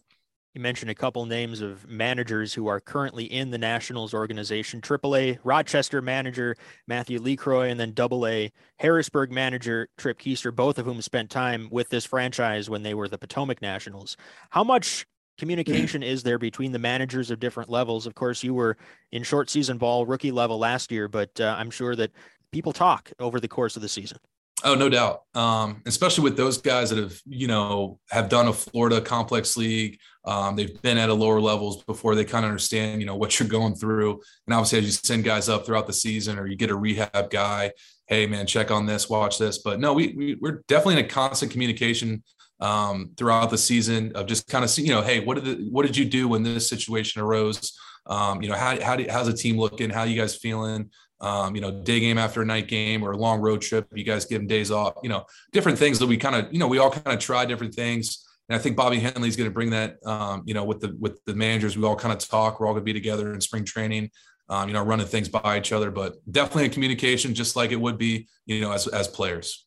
You 0.56 0.62
mentioned 0.62 0.90
a 0.90 0.96
couple 0.96 1.24
names 1.28 1.62
of 1.62 1.88
managers 1.88 2.56
who 2.56 2.66
are 2.68 2.80
currently 2.80 3.26
in 3.26 3.52
the 3.52 3.60
Nationals 3.60 4.16
organization. 4.16 4.82
AAA 4.82 5.38
Rochester 5.44 6.02
manager 6.02 6.56
Matthew 6.88 7.20
LeCroy, 7.20 7.70
and 7.70 7.80
then 7.80 7.94
AA 7.96 8.50
Harrisburg 8.80 9.32
manager 9.32 9.90
Tripp 9.98 10.20
Keister, 10.20 10.54
both 10.54 10.80
of 10.80 10.88
whom 10.88 11.04
spent 11.04 11.30
time 11.30 11.70
with 11.72 11.90
this 11.90 12.04
franchise 12.04 12.68
when 12.68 12.82
they 12.82 12.96
were 12.96 13.08
the 13.08 13.20
Potomac 13.20 13.62
Nationals. 13.62 14.18
How 14.50 14.64
much 14.64 15.06
communication 15.38 16.02
is 16.02 16.24
there 16.24 16.40
between 16.40 16.72
the 16.72 16.80
managers 16.80 17.30
of 17.30 17.40
different 17.40 17.70
levels? 17.70 18.08
Of 18.08 18.16
course, 18.16 18.44
you 18.44 18.56
were 18.56 18.76
in 19.12 19.22
short 19.22 19.52
season 19.52 19.78
ball, 19.78 20.08
rookie 20.08 20.32
level 20.32 20.58
last 20.58 20.92
year, 20.92 21.08
but 21.08 21.40
uh, 21.40 21.56
I'm 21.60 21.70
sure 21.70 21.96
that 21.96 22.12
people 22.52 22.74
talk 22.74 23.12
over 23.20 23.40
the 23.40 23.48
course 23.48 23.76
of 23.76 23.84
the 23.84 23.90
season. 23.90 24.18
Oh, 24.64 24.76
no 24.76 24.90
doubt. 24.90 25.22
Um, 25.36 25.82
especially 25.86 26.26
with 26.26 26.36
those 26.36 26.58
guys 26.58 26.90
that 26.90 27.00
have, 27.00 27.20
you 27.26 27.48
know, 27.48 28.00
have 28.10 28.28
done 28.28 28.48
a 28.48 28.54
Florida 28.54 29.00
complex 29.00 29.56
league. 29.56 29.98
Um, 30.26 30.56
they've 30.56 30.82
been 30.82 30.98
at 30.98 31.10
a 31.10 31.14
lower 31.14 31.40
levels 31.40 31.84
before 31.86 32.14
they 32.14 32.26
kind 32.26 32.44
of 32.44 32.50
understand, 32.50 33.00
you 33.00 33.08
know, 33.08 33.16
what 33.16 33.40
you're 33.40 33.48
going 33.48 33.76
through. 33.76 34.22
And 34.48 34.54
obviously, 34.54 34.80
as 34.80 34.86
you 34.86 34.92
send 34.92 35.24
guys 35.24 35.48
up 35.48 35.66
throughout 35.66 35.88
the 35.88 35.94
season 35.94 36.38
or 36.38 36.46
you 36.46 36.58
get 36.58 36.72
a 36.72 36.76
rehab 36.76 37.30
guy, 37.30 37.72
hey, 38.08 38.28
man, 38.28 38.46
check 38.46 38.70
on 38.70 38.86
this, 38.86 39.10
watch 39.10 39.38
this. 39.38 39.60
But 39.60 39.80
no, 39.80 39.94
we, 39.94 40.14
we 40.18 40.36
we're 40.42 40.62
definitely 40.68 41.00
in 41.00 41.06
a 41.06 41.08
constant 41.08 41.52
communication 41.52 42.22
um, 42.60 43.12
throughout 43.16 43.50
the 43.50 43.58
season 43.58 44.12
of 44.16 44.28
just 44.28 44.48
kind 44.48 44.66
of 44.66 44.70
see, 44.70 44.84
you 44.84 44.92
know, 44.92 45.02
hey, 45.02 45.22
what 45.22 45.36
did 45.36 45.46
the, 45.46 45.70
what 45.70 45.86
did 45.86 45.96
you 45.96 46.04
do 46.04 46.28
when 46.28 46.44
this 46.44 46.68
situation 46.68 47.22
arose? 47.22 47.78
Um, 48.08 48.42
you 48.42 48.50
know, 48.50 48.56
how, 48.56 48.82
how 48.82 48.96
do, 48.98 49.06
how's 49.10 49.28
the 49.28 49.34
team 49.34 49.58
looking? 49.58 49.90
How 49.90 50.04
you 50.04 50.20
guys 50.20 50.36
feeling? 50.36 50.90
Um, 51.22 51.56
you 51.56 51.62
know, 51.62 51.84
day 51.84 52.00
game 52.00 52.18
after 52.18 52.42
a 52.42 52.46
night 52.46 52.68
game 52.68 53.04
or 53.04 53.12
a 53.12 53.18
long 53.18 53.42
road 53.42 53.62
trip. 53.62 53.88
You 53.94 54.04
guys 54.04 54.26
give 54.26 54.40
them 54.40 54.48
days 54.48 54.72
off, 54.72 54.96
you 55.04 55.10
know, 55.10 55.26
different 55.52 55.78
things 55.78 56.00
that 56.00 56.08
we 56.08 56.18
kind 56.18 56.36
of, 56.36 56.52
you 56.54 56.60
know, 56.60 56.68
we 56.68 56.78
all 56.78 56.92
kind 56.92 57.08
of 57.08 57.20
try 57.20 57.46
different 57.46 57.74
things. 57.74 58.26
And 58.48 58.56
I 58.56 58.60
think 58.60 58.76
Bobby 58.76 59.00
Henley 59.00 59.30
is 59.30 59.36
going 59.36 59.50
to 59.50 59.54
bring 59.54 59.70
that, 59.72 59.98
um, 60.06 60.44
you 60.46 60.54
know, 60.54 60.64
with 60.64 60.80
the 60.80 60.96
with 61.00 61.24
the 61.26 61.36
managers. 61.36 61.78
We 61.78 61.86
all 61.86 61.96
kind 61.96 62.14
of 62.14 62.20
talk. 62.20 62.60
We're 62.60 62.68
all 62.68 62.74
going 62.74 62.82
to 62.82 62.86
be 62.86 62.94
together 62.94 63.34
in 63.34 63.42
spring 63.42 63.64
training, 63.64 64.10
um, 64.50 64.68
you 64.68 64.74
know, 64.74 64.84
running 64.84 65.06
things 65.06 65.30
by 65.30 65.58
each 65.58 65.72
other. 65.72 65.92
But 65.92 66.16
definitely 66.32 66.66
a 66.66 66.70
communication, 66.70 67.34
just 67.36 67.56
like 67.56 67.72
it 67.72 67.80
would 67.80 67.98
be, 67.98 68.28
you 68.46 68.62
know, 68.62 68.72
as 68.72 68.88
as 68.88 69.08
players. 69.08 69.66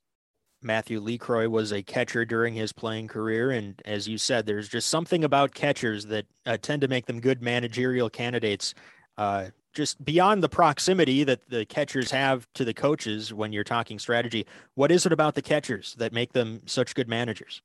Matthew 0.65 1.01
LeCroy 1.01 1.49
was 1.49 1.73
a 1.73 1.83
catcher 1.83 2.25
during 2.25 2.55
his 2.55 2.73
playing 2.73 3.09
career. 3.09 3.51
And 3.51 3.81
as 3.85 4.09
you 4.09 4.17
said, 4.17 4.47
there's 4.47 4.69
just 4.69 4.89
something 4.89 5.25
about 5.25 5.55
catchers 5.55 6.07
that 6.07 6.25
uh, 6.47 6.57
tend 6.57 6.83
to 6.83 6.89
make 6.89 7.07
them 7.07 7.21
good 7.21 7.43
managerial 7.43 8.09
candidates. 8.09 8.75
Uh, 9.19 9.47
just 9.73 10.05
beyond 10.05 10.43
the 10.43 10.49
proximity 10.49 11.25
that 11.25 11.49
the 11.49 11.65
catchers 11.65 12.11
have 12.11 12.47
to 12.55 12.65
the 12.65 12.75
coaches 12.75 13.33
when 13.33 13.53
you're 13.53 13.65
talking 13.65 13.99
strategy, 13.99 14.47
what 14.75 14.91
is 14.91 15.07
it 15.07 15.13
about 15.13 15.35
the 15.35 15.43
catchers 15.43 15.95
that 15.99 16.13
make 16.13 16.33
them 16.33 16.63
such 16.67 16.95
good 16.95 17.09
managers? 17.09 17.63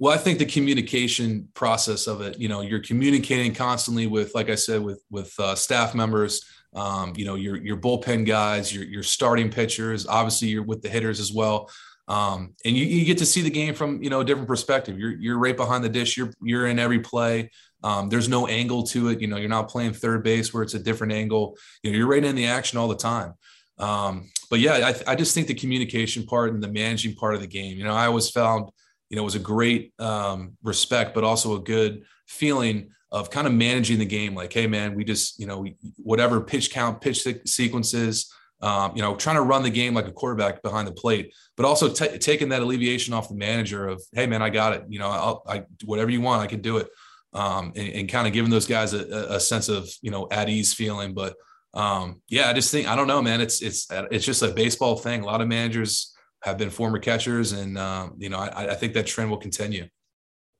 Well, 0.00 0.14
I 0.14 0.18
think 0.18 0.38
the 0.38 0.46
communication 0.46 1.48
process 1.54 2.06
of 2.06 2.20
it, 2.20 2.38
you 2.38 2.48
know, 2.48 2.60
you're 2.60 2.82
communicating 2.82 3.52
constantly 3.52 4.06
with, 4.06 4.32
like 4.34 4.48
I 4.48 4.54
said, 4.54 4.80
with 4.80 5.02
with 5.10 5.34
uh, 5.40 5.56
staff 5.56 5.92
members, 5.94 6.44
um, 6.74 7.14
you 7.16 7.24
know, 7.24 7.34
your 7.34 7.56
your 7.56 7.76
bullpen 7.76 8.24
guys, 8.24 8.72
your 8.72 8.84
your 8.84 9.02
starting 9.02 9.50
pitchers. 9.50 10.06
Obviously, 10.06 10.48
you're 10.48 10.62
with 10.62 10.82
the 10.82 10.88
hitters 10.88 11.18
as 11.18 11.32
well, 11.32 11.68
um, 12.06 12.54
and 12.64 12.76
you, 12.76 12.84
you 12.84 13.04
get 13.04 13.18
to 13.18 13.26
see 13.26 13.42
the 13.42 13.50
game 13.50 13.74
from 13.74 14.00
you 14.00 14.08
know 14.08 14.20
a 14.20 14.24
different 14.24 14.46
perspective. 14.46 14.98
You're 15.00 15.16
you're 15.16 15.38
right 15.38 15.56
behind 15.56 15.82
the 15.82 15.88
dish. 15.88 16.16
You're 16.16 16.32
you're 16.40 16.68
in 16.68 16.78
every 16.78 17.00
play. 17.00 17.50
Um, 17.82 18.08
there's 18.08 18.28
no 18.28 18.46
angle 18.46 18.82
to 18.84 19.08
it. 19.08 19.20
You 19.20 19.28
know, 19.28 19.36
you're 19.36 19.48
not 19.48 19.68
playing 19.68 19.92
third 19.92 20.24
base 20.24 20.52
where 20.52 20.62
it's 20.62 20.74
a 20.74 20.78
different 20.78 21.12
angle. 21.12 21.56
You 21.82 21.92
know, 21.92 21.98
you're 21.98 22.08
right 22.08 22.24
in 22.24 22.34
the 22.34 22.46
action 22.46 22.78
all 22.78 22.88
the 22.88 22.96
time. 22.96 23.34
Um, 23.78 24.28
but 24.50 24.60
yeah, 24.60 24.92
I, 25.06 25.12
I, 25.12 25.14
just 25.14 25.34
think 25.34 25.46
the 25.46 25.54
communication 25.54 26.26
part 26.26 26.52
and 26.52 26.60
the 26.60 26.68
managing 26.68 27.14
part 27.14 27.34
of 27.34 27.40
the 27.40 27.46
game. 27.46 27.76
You 27.76 27.84
know, 27.84 27.94
I 27.94 28.06
always 28.06 28.28
found, 28.28 28.70
you 29.08 29.16
know, 29.16 29.22
it 29.22 29.24
was 29.24 29.36
a 29.36 29.40
great 29.40 29.92
um, 30.00 30.56
respect, 30.64 31.14
but 31.14 31.22
also 31.22 31.54
a 31.54 31.60
good 31.60 32.02
feeling 32.26 32.90
of 33.12 33.30
kind 33.30 33.46
of 33.46 33.52
managing 33.52 34.00
the 34.00 34.04
game. 34.04 34.34
Like, 34.34 34.52
hey, 34.52 34.66
man, 34.66 34.96
we 34.96 35.04
just, 35.04 35.38
you 35.38 35.46
know, 35.46 35.60
we, 35.60 35.76
whatever 35.96 36.40
pitch 36.40 36.72
count, 36.72 37.00
pitch 37.00 37.26
sequences. 37.46 38.32
Um, 38.60 38.96
you 38.96 39.02
know, 39.02 39.14
trying 39.14 39.36
to 39.36 39.42
run 39.42 39.62
the 39.62 39.70
game 39.70 39.94
like 39.94 40.08
a 40.08 40.12
quarterback 40.12 40.62
behind 40.62 40.88
the 40.88 40.92
plate, 40.92 41.32
but 41.56 41.64
also 41.64 41.88
t- 41.88 42.18
taking 42.18 42.48
that 42.48 42.60
alleviation 42.60 43.14
off 43.14 43.28
the 43.28 43.36
manager 43.36 43.86
of, 43.86 44.02
hey, 44.12 44.26
man, 44.26 44.42
I 44.42 44.50
got 44.50 44.72
it. 44.72 44.82
You 44.88 44.98
know, 44.98 45.08
I'll, 45.08 45.44
I 45.46 45.62
whatever 45.84 46.10
you 46.10 46.20
want, 46.20 46.42
I 46.42 46.48
can 46.48 46.60
do 46.60 46.78
it 46.78 46.88
um, 47.32 47.72
and, 47.76 47.88
and 47.88 48.08
kind 48.08 48.26
of 48.26 48.32
giving 48.32 48.50
those 48.50 48.66
guys 48.66 48.94
a, 48.94 49.34
a, 49.34 49.40
sense 49.40 49.68
of 49.68 49.88
you 50.00 50.10
know 50.10 50.28
at 50.30 50.48
ease 50.48 50.72
feeling. 50.72 51.14
But 51.14 51.34
um, 51.74 52.22
yeah, 52.28 52.48
I 52.48 52.52
just 52.52 52.70
think 52.70 52.88
I 52.88 52.96
don't 52.96 53.06
know, 53.06 53.22
man. 53.22 53.40
It's 53.40 53.62
it's 53.62 53.86
it's 53.90 54.24
just 54.24 54.42
a 54.42 54.48
baseball 54.48 54.96
thing. 54.96 55.22
A 55.22 55.26
lot 55.26 55.40
of 55.40 55.48
managers 55.48 56.14
have 56.42 56.56
been 56.56 56.70
former 56.70 56.98
catchers, 56.98 57.52
and 57.52 57.76
uh, 57.76 58.08
you 58.16 58.28
know 58.28 58.38
I, 58.38 58.72
I 58.72 58.74
think 58.74 58.94
that 58.94 59.06
trend 59.06 59.30
will 59.30 59.38
continue. 59.38 59.88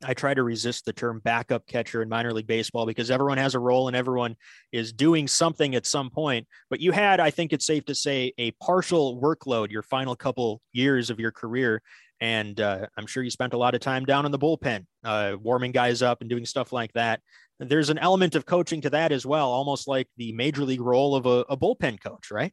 I 0.05 0.15
try 0.15 0.33
to 0.33 0.45
resist 0.45 0.85
the 0.85 0.93
term 0.93 1.21
backup 1.25 1.67
catcher 1.67 2.03
in 2.03 2.09
minor 2.09 2.33
league 2.33 2.47
baseball 2.47 2.87
because 2.87 3.11
everyone 3.11 3.39
has 3.39 3.57
a 3.57 3.59
role 3.59 3.89
and 3.89 3.97
everyone 3.97 4.37
is 4.71 4.93
doing 4.93 5.27
something 5.27 5.75
at 5.75 5.87
some 5.87 6.09
point. 6.09 6.47
But 6.71 6.81
you 6.81 6.93
had, 6.93 7.19
I 7.19 7.31
think 7.31 7.53
it's 7.53 7.67
safe 7.67 7.85
to 7.87 7.95
say, 7.97 8.33
a 8.39 8.53
partial 8.63 9.21
workload 9.21 9.73
your 9.73 9.83
final 9.83 10.15
couple 10.15 10.61
years 10.73 11.11
of 11.11 11.19
your 11.19 11.33
career. 11.33 11.83
And 12.21 12.61
uh, 12.61 12.87
I'm 12.97 13.07
sure 13.07 13.23
you 13.23 13.31
spent 13.31 13.53
a 13.53 13.59
lot 13.59 13.75
of 13.75 13.81
time 13.81 14.05
down 14.05 14.27
in 14.27 14.33
the 14.33 14.39
bullpen, 14.39 14.87
uh, 15.05 15.37
warming 15.41 15.73
guys 15.73 16.03
up 16.03 16.21
and 16.21 16.29
doing 16.29 16.45
stuff 16.45 16.73
like 16.73 16.93
that. 16.95 17.21
There's 17.61 17.91
an 17.91 17.99
element 17.99 18.35
of 18.35 18.47
coaching 18.47 18.81
to 18.83 18.91
that 18.91 19.13
as 19.13 19.27
well, 19.27 19.49
almost 19.49 19.89
like 19.89 20.09
the 20.17 20.33
major 20.33 20.65
league 20.65 20.81
role 20.81 21.17
of 21.17 21.27
a, 21.27 21.45
a 21.49 21.57
bullpen 21.57 22.01
coach, 22.01 22.31
right? 22.31 22.53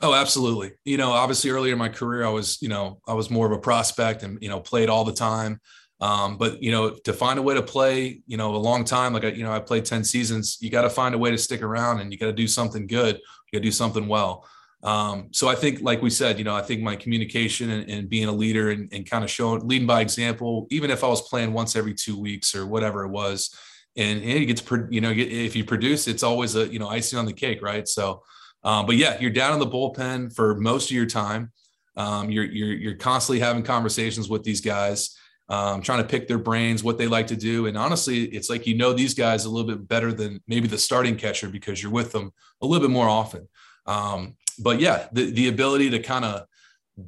Oh, 0.00 0.14
absolutely. 0.14 0.72
You 0.84 0.96
know, 0.96 1.10
obviously 1.10 1.50
earlier 1.50 1.72
in 1.72 1.78
my 1.78 1.90
career, 1.90 2.24
I 2.24 2.30
was, 2.30 2.60
you 2.62 2.68
know, 2.68 3.00
I 3.06 3.12
was 3.12 3.30
more 3.30 3.46
of 3.46 3.52
a 3.52 3.58
prospect 3.58 4.22
and, 4.22 4.38
you 4.40 4.48
know, 4.48 4.60
played 4.60 4.88
all 4.88 5.04
the 5.04 5.12
time. 5.12 5.60
Um, 6.00 6.36
but 6.36 6.62
you 6.62 6.70
know, 6.70 6.90
to 7.04 7.12
find 7.12 7.38
a 7.38 7.42
way 7.42 7.54
to 7.54 7.62
play, 7.62 8.20
you 8.26 8.36
know, 8.36 8.54
a 8.54 8.58
long 8.58 8.84
time, 8.84 9.12
like 9.12 9.24
I, 9.24 9.28
you 9.28 9.44
know, 9.44 9.52
I 9.52 9.60
played 9.60 9.84
10 9.84 10.04
seasons, 10.04 10.58
you 10.60 10.70
got 10.70 10.82
to 10.82 10.90
find 10.90 11.14
a 11.14 11.18
way 11.18 11.30
to 11.30 11.38
stick 11.38 11.62
around 11.62 12.00
and 12.00 12.12
you 12.12 12.18
got 12.18 12.26
to 12.26 12.32
do 12.32 12.48
something 12.48 12.86
good. 12.86 13.16
You 13.16 13.58
got 13.58 13.62
to 13.62 13.68
do 13.68 13.70
something 13.70 14.08
well. 14.08 14.46
Um, 14.84 15.28
so 15.30 15.48
I 15.48 15.54
think, 15.54 15.80
like 15.80 16.02
we 16.02 16.10
said, 16.10 16.38
you 16.38 16.44
know, 16.44 16.54
I 16.54 16.60
think 16.60 16.82
my 16.82 16.94
communication 16.94 17.70
and, 17.70 17.90
and 17.90 18.08
being 18.08 18.28
a 18.28 18.32
leader 18.32 18.70
and, 18.70 18.92
and, 18.92 19.08
kind 19.08 19.24
of 19.24 19.30
showing, 19.30 19.66
leading 19.66 19.86
by 19.86 20.02
example, 20.02 20.66
even 20.70 20.90
if 20.90 21.02
I 21.02 21.08
was 21.08 21.22
playing 21.22 21.54
once 21.54 21.74
every 21.74 21.94
two 21.94 22.20
weeks 22.20 22.54
or 22.54 22.66
whatever 22.66 23.02
it 23.02 23.08
was, 23.08 23.56
and, 23.96 24.20
and 24.20 24.40
you 24.40 24.44
get 24.44 24.58
to, 24.58 24.86
you 24.90 25.00
know, 25.00 25.10
if 25.10 25.56
you 25.56 25.64
produce, 25.64 26.06
it's 26.06 26.22
always 26.22 26.54
a, 26.54 26.68
you 26.68 26.78
know, 26.78 26.88
icing 26.88 27.18
on 27.18 27.24
the 27.24 27.32
cake, 27.32 27.62
right? 27.62 27.88
So, 27.88 28.24
um, 28.62 28.84
but 28.84 28.96
yeah, 28.96 29.18
you're 29.20 29.30
down 29.30 29.54
in 29.54 29.58
the 29.58 29.66
bullpen 29.66 30.34
for 30.34 30.56
most 30.56 30.90
of 30.90 30.96
your 30.96 31.06
time. 31.06 31.50
Um, 31.96 32.30
you're, 32.30 32.44
you're, 32.44 32.74
you're 32.74 32.96
constantly 32.96 33.40
having 33.40 33.62
conversations 33.62 34.28
with 34.28 34.42
these 34.42 34.60
guys 34.60 35.16
um, 35.48 35.82
trying 35.82 36.02
to 36.02 36.08
pick 36.08 36.26
their 36.26 36.38
brains, 36.38 36.82
what 36.82 36.98
they 36.98 37.06
like 37.06 37.26
to 37.28 37.36
do. 37.36 37.66
And 37.66 37.76
honestly, 37.76 38.24
it's 38.24 38.48
like 38.48 38.66
you 38.66 38.76
know 38.76 38.92
these 38.92 39.14
guys 39.14 39.44
a 39.44 39.50
little 39.50 39.68
bit 39.68 39.86
better 39.86 40.12
than 40.12 40.40
maybe 40.48 40.68
the 40.68 40.78
starting 40.78 41.16
catcher 41.16 41.48
because 41.48 41.82
you're 41.82 41.92
with 41.92 42.12
them 42.12 42.32
a 42.62 42.66
little 42.66 42.86
bit 42.86 42.92
more 42.92 43.08
often. 43.08 43.48
Um, 43.86 44.36
but 44.58 44.80
yeah, 44.80 45.08
the, 45.12 45.30
the 45.30 45.48
ability 45.48 45.90
to 45.90 45.98
kind 45.98 46.24
of 46.24 46.46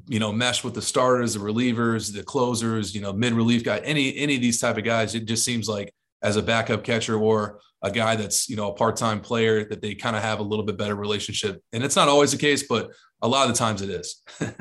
you 0.07 0.19
know 0.19 0.33
mesh 0.33 0.65
with 0.65 0.75
the 0.75 0.83
starters, 0.83 1.35
the 1.35 1.41
relievers, 1.41 2.13
the 2.13 2.23
closers, 2.23 2.95
you 2.95 3.01
know 3.01 3.13
mid 3.13 3.33
relief 3.33 3.65
guy, 3.65 3.79
any 3.79 4.17
any 4.17 4.37
of 4.37 4.41
these 4.41 4.61
type 4.61 4.77
of 4.77 4.85
guys, 4.85 5.15
it 5.15 5.27
just 5.27 5.45
seems 5.45 5.69
like 5.69 5.93
as 6.23 6.37
a 6.37 6.43
backup 6.43 6.83
catcher 6.83 7.19
or 7.19 7.61
a 7.83 7.91
guy 7.91 8.17
that's 8.17 8.49
you 8.49 8.57
know 8.57 8.71
a 8.71 8.75
part-time 8.75 9.21
player 9.21 9.65
that 9.69 9.81
they 9.81 9.95
kind 9.95 10.17
of 10.17 10.23
have 10.23 10.41
a 10.41 10.43
little 10.43 10.65
bit 10.65 10.77
better 10.77 10.97
relationship 10.97 11.63
and 11.73 11.85
it's 11.85 11.95
not 11.95 12.09
always 12.09 12.33
the 12.33 12.39
case 12.39 12.67
but 12.67 12.91
a 13.23 13.29
lot 13.29 13.47
of 13.47 13.53
the 13.53 13.59
times 13.59 13.83
it 13.83 13.91
is 13.91 14.23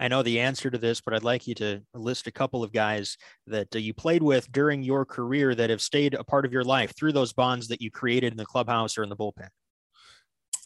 I 0.00 0.08
know 0.08 0.24
the 0.24 0.40
answer 0.40 0.70
to 0.70 0.76
this, 0.76 1.00
but 1.00 1.14
I'd 1.14 1.22
like 1.22 1.46
you 1.46 1.54
to 1.54 1.80
list 1.94 2.26
a 2.26 2.32
couple 2.32 2.64
of 2.64 2.72
guys 2.72 3.16
that 3.46 3.74
uh, 3.74 3.78
you 3.78 3.94
played 3.94 4.24
with 4.24 4.50
during 4.50 4.82
your 4.82 5.04
career 5.04 5.54
that 5.54 5.70
have 5.70 5.80
stayed 5.80 6.14
a 6.14 6.24
part 6.24 6.44
of 6.44 6.52
your 6.52 6.64
life 6.64 6.92
through 6.96 7.12
those 7.12 7.32
bonds 7.32 7.68
that 7.68 7.80
you 7.80 7.92
created 7.92 8.32
in 8.32 8.36
the 8.36 8.44
clubhouse 8.44 8.98
or 8.98 9.04
in 9.04 9.08
the 9.08 9.16
bullpen. 9.16 9.48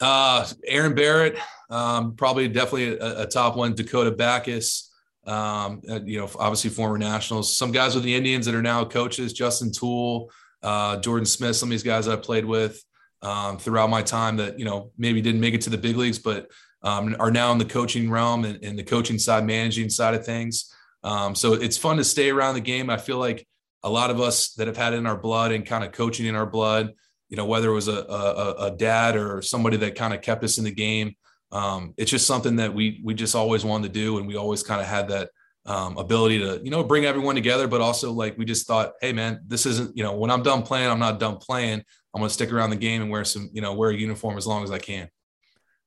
Uh, 0.01 0.47
Aaron 0.65 0.95
Barrett, 0.95 1.37
um, 1.69 2.15
probably 2.15 2.47
definitely 2.47 2.97
a, 2.97 3.23
a, 3.23 3.25
top 3.25 3.55
one. 3.55 3.75
Dakota 3.75 4.11
Bacus, 4.11 4.91
um, 5.25 5.81
uh, 5.89 5.99
you 6.03 6.19
know, 6.19 6.29
obviously 6.39 6.69
former 6.69 6.97
nationals. 6.97 7.55
Some 7.55 7.71
guys 7.71 7.95
with 7.95 8.03
the 8.03 8.15
Indians 8.15 8.45
that 8.45 8.55
are 8.55 8.61
now 8.61 8.85
coaches. 8.85 9.33
Justin 9.33 9.71
Toole, 9.71 10.31
uh, 10.63 10.97
Jordan 10.97 11.25
Smith. 11.25 11.55
Some 11.55 11.67
of 11.67 11.71
these 11.71 11.83
guys 11.83 12.07
I 12.07 12.15
played 12.15 12.45
with 12.45 12.83
um, 13.21 13.57
throughout 13.57 13.89
my 13.89 14.01
time 14.01 14.37
that 14.37 14.57
you 14.57 14.65
know 14.65 14.91
maybe 14.97 15.21
didn't 15.21 15.41
make 15.41 15.53
it 15.53 15.61
to 15.61 15.69
the 15.69 15.77
big 15.77 15.97
leagues, 15.97 16.19
but 16.19 16.49
um, 16.81 17.15
are 17.19 17.31
now 17.31 17.51
in 17.51 17.57
the 17.57 17.65
coaching 17.65 18.09
realm 18.09 18.45
and, 18.45 18.63
and, 18.63 18.79
the 18.79 18.83
coaching 18.83 19.19
side, 19.19 19.45
managing 19.45 19.89
side 19.89 20.13
of 20.13 20.25
things. 20.25 20.73
Um, 21.03 21.35
so 21.35 21.53
it's 21.53 21.77
fun 21.77 21.97
to 21.97 22.05
stay 22.05 22.29
around 22.29 22.55
the 22.55 22.61
game. 22.61 22.89
I 22.89 22.95
feel 22.95 23.17
like 23.17 23.45
a 23.83 23.89
lot 23.89 24.11
of 24.11 24.21
us 24.21 24.53
that 24.53 24.67
have 24.67 24.77
had 24.77 24.93
it 24.93 24.97
in 24.97 25.05
our 25.05 25.17
blood 25.17 25.51
and 25.51 25.65
kind 25.65 25.83
of 25.83 25.91
coaching 25.91 26.25
in 26.25 26.35
our 26.35 26.45
blood, 26.45 26.93
you 27.29 27.37
know, 27.37 27.45
whether 27.45 27.69
it 27.69 27.73
was 27.73 27.87
a, 27.87 27.99
a, 28.01 28.55
a 28.65 28.71
dad 28.71 29.15
or 29.15 29.41
somebody 29.41 29.77
that 29.77 29.95
kind 29.95 30.13
of 30.13 30.21
kept 30.21 30.43
us 30.43 30.57
in 30.57 30.63
the 30.63 30.71
game, 30.71 31.15
um, 31.51 31.93
it's 31.97 32.11
just 32.11 32.27
something 32.27 32.57
that 32.57 32.73
we 32.73 33.01
we 33.03 33.13
just 33.13 33.35
always 33.35 33.63
wanted 33.63 33.93
to 33.93 33.99
do, 33.99 34.17
and 34.17 34.27
we 34.27 34.35
always 34.35 34.63
kind 34.63 34.81
of 34.81 34.87
had 34.87 35.07
that 35.09 35.29
um, 35.65 35.97
ability 35.97 36.39
to 36.39 36.59
you 36.63 36.71
know 36.71 36.83
bring 36.83 37.05
everyone 37.05 37.35
together, 37.35 37.67
but 37.67 37.81
also 37.81 38.11
like 38.11 38.37
we 38.37 38.45
just 38.45 38.67
thought, 38.67 38.93
hey 39.01 39.13
man, 39.13 39.41
this 39.47 39.65
isn't 39.65 39.95
you 39.95 40.03
know 40.03 40.15
when 40.15 40.31
I'm 40.31 40.43
done 40.43 40.63
playing, 40.63 40.89
I'm 40.89 40.99
not 40.99 41.19
done 41.19 41.37
playing. 41.37 41.83
I'm 42.13 42.21
going 42.21 42.27
to 42.27 42.33
stick 42.33 42.51
around 42.51 42.71
the 42.71 42.75
game 42.75 43.01
and 43.01 43.11
wear 43.11 43.23
some 43.23 43.49
you 43.53 43.61
know 43.61 43.73
wear 43.73 43.91
a 43.91 43.95
uniform 43.95 44.37
as 44.37 44.47
long 44.47 44.63
as 44.63 44.71
I 44.71 44.79
can. 44.79 45.09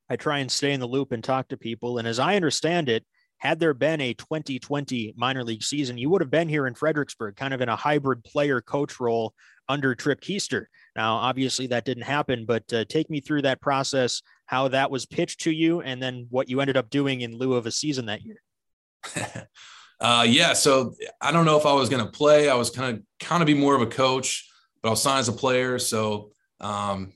I 0.08 0.16
try 0.16 0.38
and 0.38 0.50
stay 0.50 0.72
in 0.72 0.80
the 0.80 0.86
loop 0.86 1.12
and 1.12 1.24
talk 1.24 1.48
to 1.48 1.56
people. 1.56 1.98
And 1.98 2.06
as 2.06 2.18
I 2.18 2.36
understand 2.36 2.88
it, 2.88 3.04
had 3.38 3.58
there 3.58 3.74
been 3.74 4.00
a 4.00 4.14
2020 4.14 5.14
minor 5.16 5.42
league 5.42 5.62
season, 5.62 5.98
you 5.98 6.10
would 6.10 6.20
have 6.20 6.30
been 6.30 6.48
here 6.48 6.66
in 6.66 6.74
Fredericksburg, 6.74 7.34
kind 7.34 7.54
of 7.54 7.60
in 7.60 7.68
a 7.68 7.76
hybrid 7.76 8.22
player 8.22 8.60
coach 8.60 9.00
role 9.00 9.34
under 9.68 9.94
Tripp 9.94 10.20
Keister. 10.20 10.66
Now, 10.94 11.14
obviously, 11.16 11.66
that 11.68 11.84
didn't 11.84 12.04
happen, 12.04 12.44
but 12.44 12.70
uh, 12.72 12.84
take 12.84 13.08
me 13.08 13.20
through 13.20 13.42
that 13.42 13.60
process, 13.60 14.22
how 14.46 14.68
that 14.68 14.90
was 14.90 15.06
pitched 15.06 15.40
to 15.42 15.50
you, 15.50 15.80
and 15.80 16.02
then 16.02 16.26
what 16.30 16.48
you 16.48 16.60
ended 16.60 16.76
up 16.76 16.90
doing 16.90 17.22
in 17.22 17.36
lieu 17.36 17.54
of 17.54 17.66
a 17.66 17.70
season 17.70 18.06
that 18.06 18.22
year. 18.22 18.42
uh, 20.00 20.26
yeah, 20.28 20.52
so 20.52 20.94
I 21.20 21.32
don't 21.32 21.46
know 21.46 21.58
if 21.58 21.64
I 21.64 21.72
was 21.72 21.88
going 21.88 22.04
to 22.04 22.10
play. 22.10 22.48
I 22.48 22.54
was 22.54 22.70
kind 22.70 22.96
of 22.96 23.26
kind 23.26 23.42
of 23.42 23.46
be 23.46 23.54
more 23.54 23.74
of 23.74 23.80
a 23.80 23.86
coach, 23.86 24.48
but 24.82 24.88
I 24.88 24.90
was 24.90 25.02
signed 25.02 25.20
as 25.20 25.28
a 25.28 25.32
player. 25.32 25.78
So 25.78 26.30
um, 26.60 27.12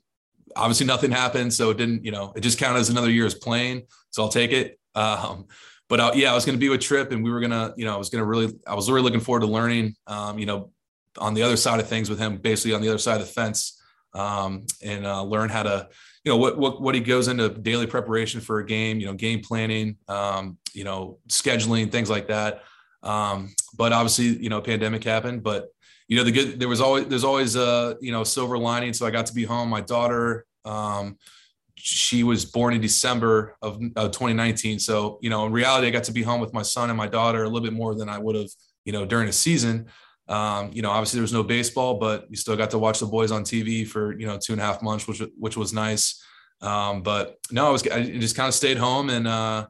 obviously 0.55 0.87
nothing 0.87 1.11
happened, 1.11 1.53
so 1.53 1.71
it 1.71 1.77
didn't. 1.77 2.05
You 2.05 2.13
know, 2.13 2.33
it 2.35 2.41
just 2.41 2.59
counted 2.59 2.79
as 2.81 2.89
another 2.89 3.11
year 3.11 3.27
as 3.27 3.35
playing. 3.35 3.83
So 4.11 4.23
I'll 4.23 4.31
take 4.31 4.53
it. 4.53 4.79
Um, 4.95 5.47
but 5.89 6.01
uh, 6.01 6.13
yeah, 6.15 6.33
I 6.33 6.35
was 6.35 6.45
going 6.45 6.57
to 6.57 6.61
be 6.61 6.69
with 6.69 6.81
Tripp, 6.81 7.13
and 7.13 7.23
we 7.23 7.31
were 7.31 7.41
gonna, 7.41 7.75
you 7.77 7.85
know, 7.85 7.95
I 7.95 7.97
was 7.97 8.09
going 8.09 8.23
to 8.23 8.27
really, 8.27 8.53
I 8.67 8.75
was 8.75 8.91
really 8.91 9.03
looking 9.03 9.21
forward 9.21 9.41
to 9.41 9.47
learning, 9.47 9.95
um, 10.07 10.39
you 10.39 10.47
know, 10.47 10.73
on 11.19 11.35
the 11.35 11.43
other 11.43 11.57
side 11.57 11.81
of 11.81 11.89
things 11.89 12.09
with 12.09 12.19
him, 12.19 12.37
basically 12.39 12.75
on 12.75 12.83
the 12.83 12.89
other 12.89 12.99
side 12.99 13.21
of 13.21 13.27
the 13.27 13.33
fence, 13.33 13.81
um, 14.15 14.67
and 14.83 15.07
uh, 15.07 15.23
learn 15.23 15.49
how 15.49 15.63
to, 15.63 15.89
you 16.25 16.33
know, 16.33 16.37
what 16.37 16.59
what 16.59 16.81
what 16.81 16.95
he 16.95 17.01
goes 17.01 17.29
into 17.29 17.49
daily 17.49 17.87
preparation 17.87 18.41
for 18.41 18.61
a 18.61 18.67
game, 18.67 18.99
you 18.99 19.07
know, 19.07 19.15
game 19.15 19.41
planning, 19.41 19.97
um, 20.09 20.59
you 20.73 20.85
know, 20.85 21.19
scheduling, 21.29 21.91
things 21.91 22.11
like 22.11 22.29
that. 22.29 22.63
Um, 23.03 23.55
but 23.77 23.93
obviously, 23.93 24.43
you 24.43 24.49
know, 24.49 24.61
pandemic 24.61 25.05
happened, 25.05 25.43
but 25.43 25.69
you 26.09 26.17
know, 26.17 26.25
the 26.25 26.33
good, 26.33 26.61
there 26.61 26.69
was 26.69 26.81
always, 26.81 27.07
there's 27.07 27.25
always 27.25 27.57
a, 27.57 27.97
you 28.01 28.13
know, 28.13 28.25
silver 28.25 28.59
lining. 28.59 28.93
So 28.93 29.07
I 29.07 29.11
got 29.11 29.27
to 29.27 29.35
be 29.35 29.45
home. 29.45 29.69
My 29.69 29.81
daughter, 29.81 30.47
um, 30.65 31.19
she 31.75 32.23
was 32.23 32.45
born 32.45 32.75
in 32.75 32.81
December 32.81 33.57
of, 33.61 33.81
of 33.97 34.13
2019. 34.13 34.79
So, 34.79 35.19
you 35.21 35.31
know, 35.31 35.47
in 35.47 35.53
reality, 35.53 35.87
I 35.87 35.91
got 35.91 36.05
to 36.05 36.13
be 36.13 36.23
home 36.23 36.41
with 36.41 36.53
my 36.53 36.63
son 36.63 36.91
and 36.91 36.97
my 36.97 37.07
daughter 37.07 37.43
a 37.43 37.49
little 37.49 37.61
bit 37.61 37.73
more 37.73 37.95
than 37.95 38.09
I 38.09 38.19
would 38.19 38.37
have, 38.37 38.51
you 38.85 38.93
know, 38.93 39.05
during 39.05 39.29
a 39.29 39.33
season. 39.33 39.87
Um, 40.29 40.71
you 40.73 40.83
know, 40.83 40.91
obviously 40.91 41.19
there 41.19 41.23
was 41.23 41.33
no 41.33 41.43
baseball, 41.43 41.99
but 41.99 42.27
you 42.29 42.37
still 42.37 42.57
got 42.57 42.71
to 42.71 42.79
watch 42.79 42.99
the 43.01 43.07
boys 43.07 43.31
on 43.31 43.45
TV 43.45 43.87
for, 43.87 44.19
you 44.19 44.27
know, 44.27 44.39
two 44.39 44.53
and 44.53 44.61
a 44.61 44.65
half 44.65 44.83
months, 44.83 45.07
which, 45.07 45.23
which 45.39 45.57
was 45.57 45.73
nice. 45.73 46.23
Um, 46.61 47.03
but 47.03 47.37
no, 47.51 47.67
I 47.67 47.71
was, 47.71 47.87
I 47.87 48.03
just 48.03 48.37
kind 48.37 48.49
of 48.49 48.55
stayed 48.55 48.77
home 48.77 49.11
and, 49.11 49.29
uh, 49.29 49.67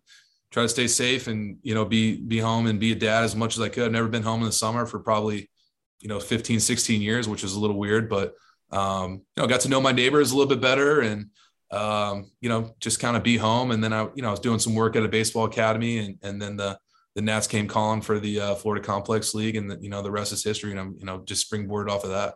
try 0.50 0.62
to 0.62 0.68
stay 0.68 0.86
safe 0.86 1.26
and, 1.26 1.58
you 1.62 1.74
know, 1.74 1.84
be, 1.84 2.16
be 2.16 2.38
home 2.38 2.66
and 2.66 2.80
be 2.80 2.92
a 2.92 2.94
dad 2.94 3.24
as 3.24 3.36
much 3.36 3.56
as 3.56 3.60
I 3.60 3.68
could. 3.68 3.84
I've 3.84 3.92
never 3.92 4.08
been 4.08 4.22
home 4.22 4.40
in 4.40 4.46
the 4.46 4.52
summer 4.52 4.86
for 4.86 5.00
probably, 5.00 5.50
you 6.00 6.08
know 6.08 6.20
15 6.20 6.60
16 6.60 7.02
years 7.02 7.28
which 7.28 7.44
is 7.44 7.54
a 7.54 7.60
little 7.60 7.78
weird 7.78 8.08
but 8.08 8.34
um, 8.70 9.22
you 9.36 9.42
know 9.42 9.46
got 9.46 9.60
to 9.60 9.68
know 9.68 9.80
my 9.80 9.92
neighbors 9.92 10.32
a 10.32 10.36
little 10.36 10.48
bit 10.48 10.60
better 10.60 11.00
and 11.00 11.30
um, 11.70 12.30
you 12.40 12.48
know 12.48 12.74
just 12.80 13.00
kind 13.00 13.16
of 13.16 13.22
be 13.22 13.36
home 13.36 13.70
and 13.70 13.82
then 13.82 13.92
i 13.92 14.02
you 14.14 14.22
know 14.22 14.28
i 14.28 14.30
was 14.30 14.40
doing 14.40 14.58
some 14.58 14.74
work 14.74 14.96
at 14.96 15.02
a 15.02 15.08
baseball 15.08 15.46
academy 15.46 15.98
and 15.98 16.18
and 16.22 16.40
then 16.40 16.56
the 16.56 16.78
the 17.16 17.22
nats 17.22 17.48
came 17.48 17.66
calling 17.66 18.00
for 18.00 18.20
the 18.20 18.38
uh, 18.38 18.54
florida 18.54 18.84
complex 18.84 19.34
league 19.34 19.56
and 19.56 19.68
the, 19.68 19.78
you 19.80 19.88
know 19.88 20.02
the 20.02 20.10
rest 20.10 20.32
is 20.32 20.44
history 20.44 20.70
and 20.70 20.78
i'm 20.78 20.94
you 20.98 21.06
know 21.06 21.22
just 21.24 21.40
springboard 21.40 21.90
off 21.90 22.04
of 22.04 22.10
that. 22.10 22.34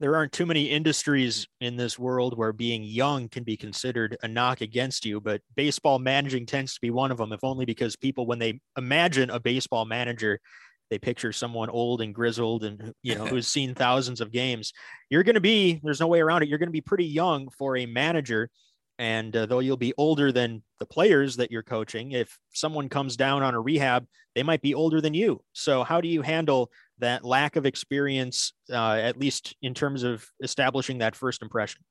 There 0.00 0.16
aren't 0.16 0.32
too 0.32 0.46
many 0.46 0.64
industries 0.64 1.46
in 1.60 1.76
this 1.76 1.96
world 1.96 2.36
where 2.36 2.52
being 2.52 2.82
young 2.82 3.28
can 3.28 3.44
be 3.44 3.56
considered 3.56 4.16
a 4.24 4.26
knock 4.26 4.60
against 4.60 5.06
you, 5.06 5.20
but 5.20 5.42
baseball 5.54 6.00
managing 6.00 6.44
tends 6.44 6.74
to 6.74 6.80
be 6.80 6.90
one 6.90 7.12
of 7.12 7.18
them, 7.18 7.32
if 7.32 7.44
only 7.44 7.66
because 7.66 7.94
people, 7.94 8.26
when 8.26 8.40
they 8.40 8.58
imagine 8.76 9.30
a 9.30 9.38
baseball 9.38 9.84
manager, 9.84 10.40
they 10.90 10.98
picture 10.98 11.32
someone 11.32 11.70
old 11.70 12.00
and 12.00 12.14
grizzled 12.14 12.64
and 12.64 12.92
you 13.04 13.14
know 13.14 13.26
who's 13.26 13.46
seen 13.46 13.76
thousands 13.76 14.20
of 14.20 14.32
games. 14.32 14.72
You're 15.08 15.22
going 15.22 15.36
to 15.36 15.40
be 15.40 15.80
there's 15.84 16.00
no 16.00 16.08
way 16.08 16.20
around 16.20 16.42
it 16.42 16.48
you're 16.48 16.58
going 16.58 16.68
to 16.68 16.72
be 16.72 16.80
pretty 16.80 17.06
young 17.06 17.48
for 17.56 17.76
a 17.76 17.86
manager 17.86 18.50
and 18.98 19.34
uh, 19.36 19.46
though 19.46 19.60
you'll 19.60 19.76
be 19.76 19.94
older 19.96 20.32
than 20.32 20.62
the 20.78 20.86
players 20.86 21.36
that 21.36 21.50
you're 21.50 21.62
coaching 21.62 22.12
if 22.12 22.38
someone 22.52 22.88
comes 22.88 23.16
down 23.16 23.42
on 23.42 23.54
a 23.54 23.60
rehab 23.60 24.06
they 24.34 24.42
might 24.42 24.62
be 24.62 24.74
older 24.74 25.00
than 25.00 25.14
you 25.14 25.42
so 25.52 25.82
how 25.82 26.00
do 26.00 26.08
you 26.08 26.22
handle 26.22 26.70
that 26.98 27.24
lack 27.24 27.56
of 27.56 27.66
experience 27.66 28.52
uh, 28.70 28.94
at 28.94 29.18
least 29.18 29.56
in 29.62 29.74
terms 29.74 30.02
of 30.02 30.26
establishing 30.42 30.98
that 30.98 31.16
first 31.16 31.42
impression 31.42 31.82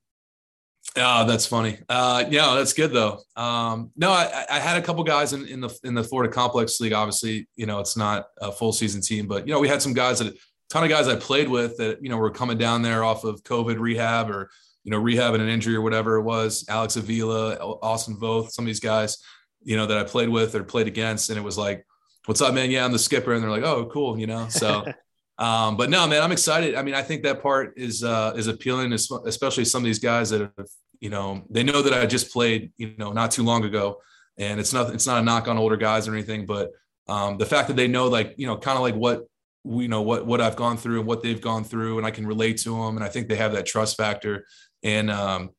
Oh, 0.98 1.26
that's 1.26 1.46
funny. 1.46 1.78
Uh, 1.88 2.26
yeah, 2.30 2.56
that's 2.56 2.74
good 2.74 2.92
though. 2.92 3.20
Um, 3.36 3.92
no, 3.96 4.12
I, 4.12 4.46
I, 4.50 4.60
had 4.60 4.78
a 4.78 4.82
couple 4.82 5.04
guys 5.04 5.32
in, 5.32 5.48
in 5.48 5.62
the 5.62 5.80
in 5.84 5.94
the 5.94 6.04
Florida 6.04 6.34
Complex 6.34 6.80
League. 6.80 6.92
Obviously, 6.92 7.48
you 7.56 7.68
know 7.68 7.80
it's 7.80 7.96
not 7.96 8.26
a 8.42 8.52
full 8.52 8.74
season 8.74 9.00
team, 9.00 9.28
but 9.28 9.48
you 9.48 9.54
know 9.54 9.60
we 9.60 9.68
had 9.68 9.82
some 9.82 9.94
guys 9.94 10.20
that 10.20 10.34
ton 10.70 10.84
of 10.84 10.90
guys 10.90 11.08
I 11.08 11.16
played 11.16 11.50
with 11.50 11.78
that 11.78 12.02
you 12.02 12.10
know 12.10 12.18
were 12.18 12.32
coming 12.32 12.58
down 12.58 12.82
there 12.82 13.04
off 13.04 13.24
of 13.24 13.44
COVID 13.44 13.80
rehab 13.80 14.30
or 14.30 14.50
you 14.84 14.92
know 14.92 15.02
rehabbing 15.02 15.42
an 15.42 15.50
injury 15.50 15.76
or 15.76 15.82
whatever 15.82 16.16
it 16.16 16.24
was. 16.24 16.66
Alex 16.70 16.96
Avila, 16.96 17.56
Austin 17.82 18.18
Voth, 18.18 18.52
some 18.52 18.66
of 18.66 18.68
these 18.68 18.80
guys. 18.80 19.18
you 19.64 19.78
know, 19.78 19.86
that 19.86 19.98
I 19.98 20.04
played 20.04 20.30
with 20.30 20.56
or 20.56 20.64
played 20.64 20.88
against. 20.88 21.30
And 21.30 21.38
it 21.38 21.42
was 21.42 21.58
like, 21.58 21.86
what's 22.26 22.42
up, 22.42 22.54
man? 22.54 22.72
Yeah, 22.72 22.86
I'm 22.86 22.92
the 22.92 23.00
skipper. 23.00 23.34
And 23.34 23.44
they're 23.44 23.50
like, 23.50 23.64
oh, 23.64 23.86
cool, 23.86 24.18
you 24.18 24.28
know? 24.28 24.48
So, 24.50 24.86
um, 25.38 25.78
but 25.78 25.90
no, 25.90 26.08
man, 26.08 26.22
I'm 26.22 26.32
excited. 26.32 26.76
I 26.76 26.82
mean, 26.82 26.96
I 26.96 27.02
think 27.02 27.24
that 27.24 27.42
part 27.42 27.74
is, 27.78 28.04
uh, 28.04 28.34
is 28.36 28.48
appealing, 28.48 28.94
especially 28.94 29.66
some 29.66 29.82
of 29.82 29.86
these 29.86 30.00
guys 30.00 30.30
that 30.32 30.42
have, 30.42 30.68
you 31.00 31.10
know, 31.10 31.44
they 31.50 31.64
know 31.64 31.82
that 31.82 31.94
I 31.94 32.06
just 32.06 32.32
played, 32.32 32.72
you 32.78 32.94
know, 32.98 33.12
not 33.12 33.32
too 33.32 33.44
long 33.44 33.64
ago. 33.64 34.02
And 34.38 34.60
it's 34.60 34.74
not, 34.74 34.94
it's 34.94 35.08
not 35.08 35.20
a 35.20 35.24
knock 35.24 35.48
on 35.48 35.58
older 35.58 35.78
guys 35.78 36.08
or 36.08 36.14
anything, 36.14 36.46
but 36.46 36.72
um, 37.08 37.38
the 37.38 37.46
fact 37.46 37.68
that 37.68 37.76
they 37.76 37.88
know, 37.88 38.08
like, 38.08 38.36
you 38.38 38.48
know, 38.48 38.58
kind 38.58 38.78
of 38.78 38.82
like 38.82 38.96
what, 38.96 39.26
you 39.64 39.88
know, 39.88 40.02
what, 40.02 40.26
what 40.26 40.42
I've 40.42 40.56
gone 40.56 40.78
through 40.78 41.00
and 41.00 41.08
what 41.08 41.22
they've 41.22 41.42
gone 41.42 41.64
through, 41.64 41.98
and 41.98 42.08
I 42.08 42.12
can 42.12 42.26
relate 42.26 42.58
to 42.60 42.70
them. 42.72 42.96
And 42.96 43.04
I 43.04 43.10
think 43.10 43.28
they 43.28 43.36
have 43.36 43.52
that 43.54 43.66
trust 43.66 43.98
factor. 43.98 44.46
And 44.84 45.12
um, 45.12 45.52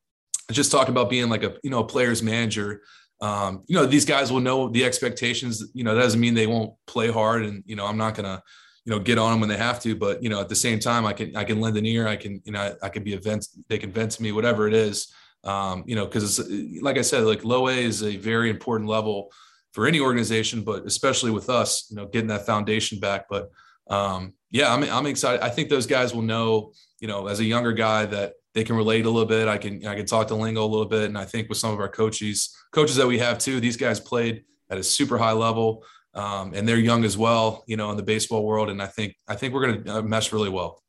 just 0.51 0.73
talking 0.73 0.93
about 0.93 1.11
being 1.11 1.29
like 1.29 1.43
a, 1.43 1.57
you 1.63 1.71
know, 1.71 1.81
a 1.81 1.87
player's 1.87 2.23
manager, 2.23 2.83
um, 3.23 3.63
you 3.69 3.77
know, 3.77 3.87
these 3.87 4.05
guys 4.05 4.33
will 4.33 4.41
know 4.41 4.69
the 4.69 4.85
expectations. 4.85 5.65
You 5.75 5.85
know, 5.85 5.95
that 5.95 6.03
doesn't 6.03 6.21
mean 6.21 6.35
they 6.35 6.49
won't 6.49 6.75
play 6.87 7.11
hard, 7.11 7.45
and 7.45 7.63
you 7.67 7.77
know, 7.77 7.87
I'm 7.87 7.97
not 7.97 8.17
gonna, 8.17 8.43
you 8.85 8.91
know, 8.91 8.99
get 8.99 9.17
on 9.17 9.31
them 9.31 9.41
when 9.41 9.49
they 9.49 9.57
have 9.57 9.81
to. 9.83 9.95
But 9.95 10.23
you 10.23 10.29
know, 10.29 10.41
at 10.41 10.49
the 10.49 10.57
same 10.57 10.81
time, 10.81 11.07
I 11.07 11.13
can 11.13 11.37
I 11.37 11.45
can 11.45 11.61
lend 11.61 11.77
an 11.77 11.87
ear. 11.87 12.09
I 12.09 12.17
can 12.17 12.43
you 12.45 12.53
know 12.53 12.61
I, 12.61 12.87
I 12.87 12.89
can 12.89 13.05
be 13.05 13.15
a 13.15 13.21
vent. 13.21 13.47
They 13.69 13.79
can 13.79 13.93
vent 13.93 14.11
to 14.13 14.23
me, 14.23 14.33
whatever 14.33 14.67
it 14.67 14.75
is. 14.75 15.13
Um, 15.45 15.85
you 15.87 15.95
know, 15.95 16.05
because 16.07 16.51
like 16.81 16.99
I 16.99 17.03
said, 17.03 17.23
like 17.23 17.45
low 17.45 17.69
A 17.69 17.73
is 17.73 18.03
a 18.03 18.17
very 18.17 18.51
important 18.51 18.91
level 18.91 19.33
for 19.73 19.87
any 19.87 20.01
organization, 20.01 20.63
but 20.63 20.85
especially 20.85 21.31
with 21.31 21.49
us, 21.49 21.87
you 21.91 21.97
know, 21.97 22.07
getting 22.07 22.29
that 22.29 22.45
foundation 22.45 22.99
back. 22.99 23.27
But 23.31 23.51
um, 23.89 24.35
yeah, 24.51 24.73
I'm 24.73 24.83
I'm 24.85 25.07
excited. 25.07 25.43
I 25.43 25.49
think 25.49 25.69
those 25.69 25.87
guys 25.87 26.13
will 26.13 26.23
know, 26.23 26.73
you 26.99 27.07
know, 27.07 27.29
as 27.29 27.39
a 27.39 27.45
younger 27.45 27.73
guy 27.73 28.07
that 28.07 28.35
they 28.55 28.65
can 28.65 28.77
relate 28.77 29.07
a 29.07 29.11
little 29.11 29.29
bit. 29.29 29.49
I 29.49 29.59
can 29.59 29.85
I 29.87 29.95
can 29.95 30.07
talk 30.07 30.29
to 30.29 30.35
lingo 30.35 30.65
a 30.65 30.67
little 30.67 30.87
bit, 30.87 31.05
and 31.05 31.17
I 31.17 31.25
think 31.25 31.49
with 31.49 31.59
some 31.59 31.73
of 31.73 31.81
our 31.81 31.89
coaches 31.89 32.55
coaches 32.73 32.97
that 32.97 33.07
we 33.07 33.19
have 33.19 33.39
too, 33.39 33.61
these 33.61 33.77
guys 33.77 34.01
played 34.01 34.45
at 34.71 34.79
a 34.79 34.83
super 34.83 35.19
high 35.19 35.33
level, 35.33 35.85
um, 36.15 36.53
and 36.55 36.69
they're 36.69 36.79
young 36.79 37.05
as 37.05 37.17
well, 37.17 37.65
you 37.67 37.77
know, 37.77 37.91
in 37.91 37.97
the 37.97 38.03
baseball 38.03 38.45
world. 38.45 38.71
And 38.71 38.83
I 38.83 38.87
think 38.87 39.15
I 39.29 39.35
think 39.35 39.55
we're 39.55 39.67
going 39.67 39.85
to 39.85 39.99
uh, 39.99 40.03
mesh 40.03 40.33
really 40.33 40.51
well. 40.51 40.83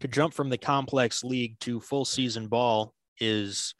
To 0.00 0.08
jump 0.08 0.34
from 0.34 0.50
the 0.50 0.58
complex 0.58 1.24
league 1.24 1.58
to 1.60 1.80
full 1.80 2.04
season 2.04 2.48
ball 2.48 2.92
is 3.18 3.74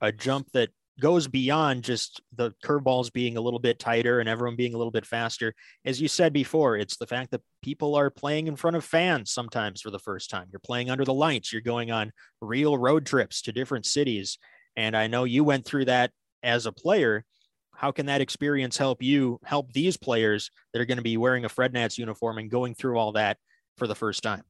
a 0.00 0.12
jump 0.12 0.50
that 0.52 0.70
goes 1.00 1.26
beyond 1.26 1.84
just 1.84 2.20
the 2.36 2.52
curveballs 2.64 3.12
being 3.12 3.36
a 3.36 3.40
little 3.40 3.58
bit 3.58 3.78
tighter 3.78 4.20
and 4.20 4.28
everyone 4.28 4.56
being 4.56 4.74
a 4.74 4.76
little 4.76 4.90
bit 4.90 5.06
faster. 5.06 5.54
As 5.84 6.00
you 6.00 6.08
said 6.08 6.32
before, 6.32 6.76
it's 6.76 6.96
the 6.96 7.06
fact 7.06 7.30
that 7.30 7.40
people 7.62 7.94
are 7.94 8.10
playing 8.10 8.46
in 8.46 8.56
front 8.56 8.76
of 8.76 8.84
fans 8.84 9.30
sometimes 9.30 9.80
for 9.80 9.90
the 9.90 9.98
first 9.98 10.30
time. 10.30 10.48
You're 10.52 10.60
playing 10.60 10.90
under 10.90 11.04
the 11.04 11.14
lights, 11.14 11.52
you're 11.52 11.62
going 11.62 11.90
on 11.90 12.12
real 12.40 12.76
road 12.76 13.06
trips 13.06 13.42
to 13.42 13.52
different 13.52 13.86
cities. 13.86 14.38
And 14.76 14.96
I 14.96 15.06
know 15.06 15.24
you 15.24 15.44
went 15.44 15.64
through 15.64 15.86
that 15.86 16.10
as 16.42 16.66
a 16.66 16.72
player. 16.72 17.24
How 17.74 17.90
can 17.90 18.06
that 18.06 18.20
experience 18.20 18.76
help 18.76 19.02
you 19.02 19.40
help 19.44 19.72
these 19.72 19.96
players 19.96 20.50
that 20.72 20.80
are 20.80 20.86
going 20.86 20.98
to 20.98 21.02
be 21.02 21.16
wearing 21.16 21.44
a 21.44 21.48
Fred 21.48 21.72
Nats 21.72 21.98
uniform 21.98 22.38
and 22.38 22.50
going 22.50 22.74
through 22.74 22.98
all 22.98 23.12
that 23.12 23.38
for 23.76 23.86
the 23.86 23.94
first 23.94 24.22
time? 24.22 24.42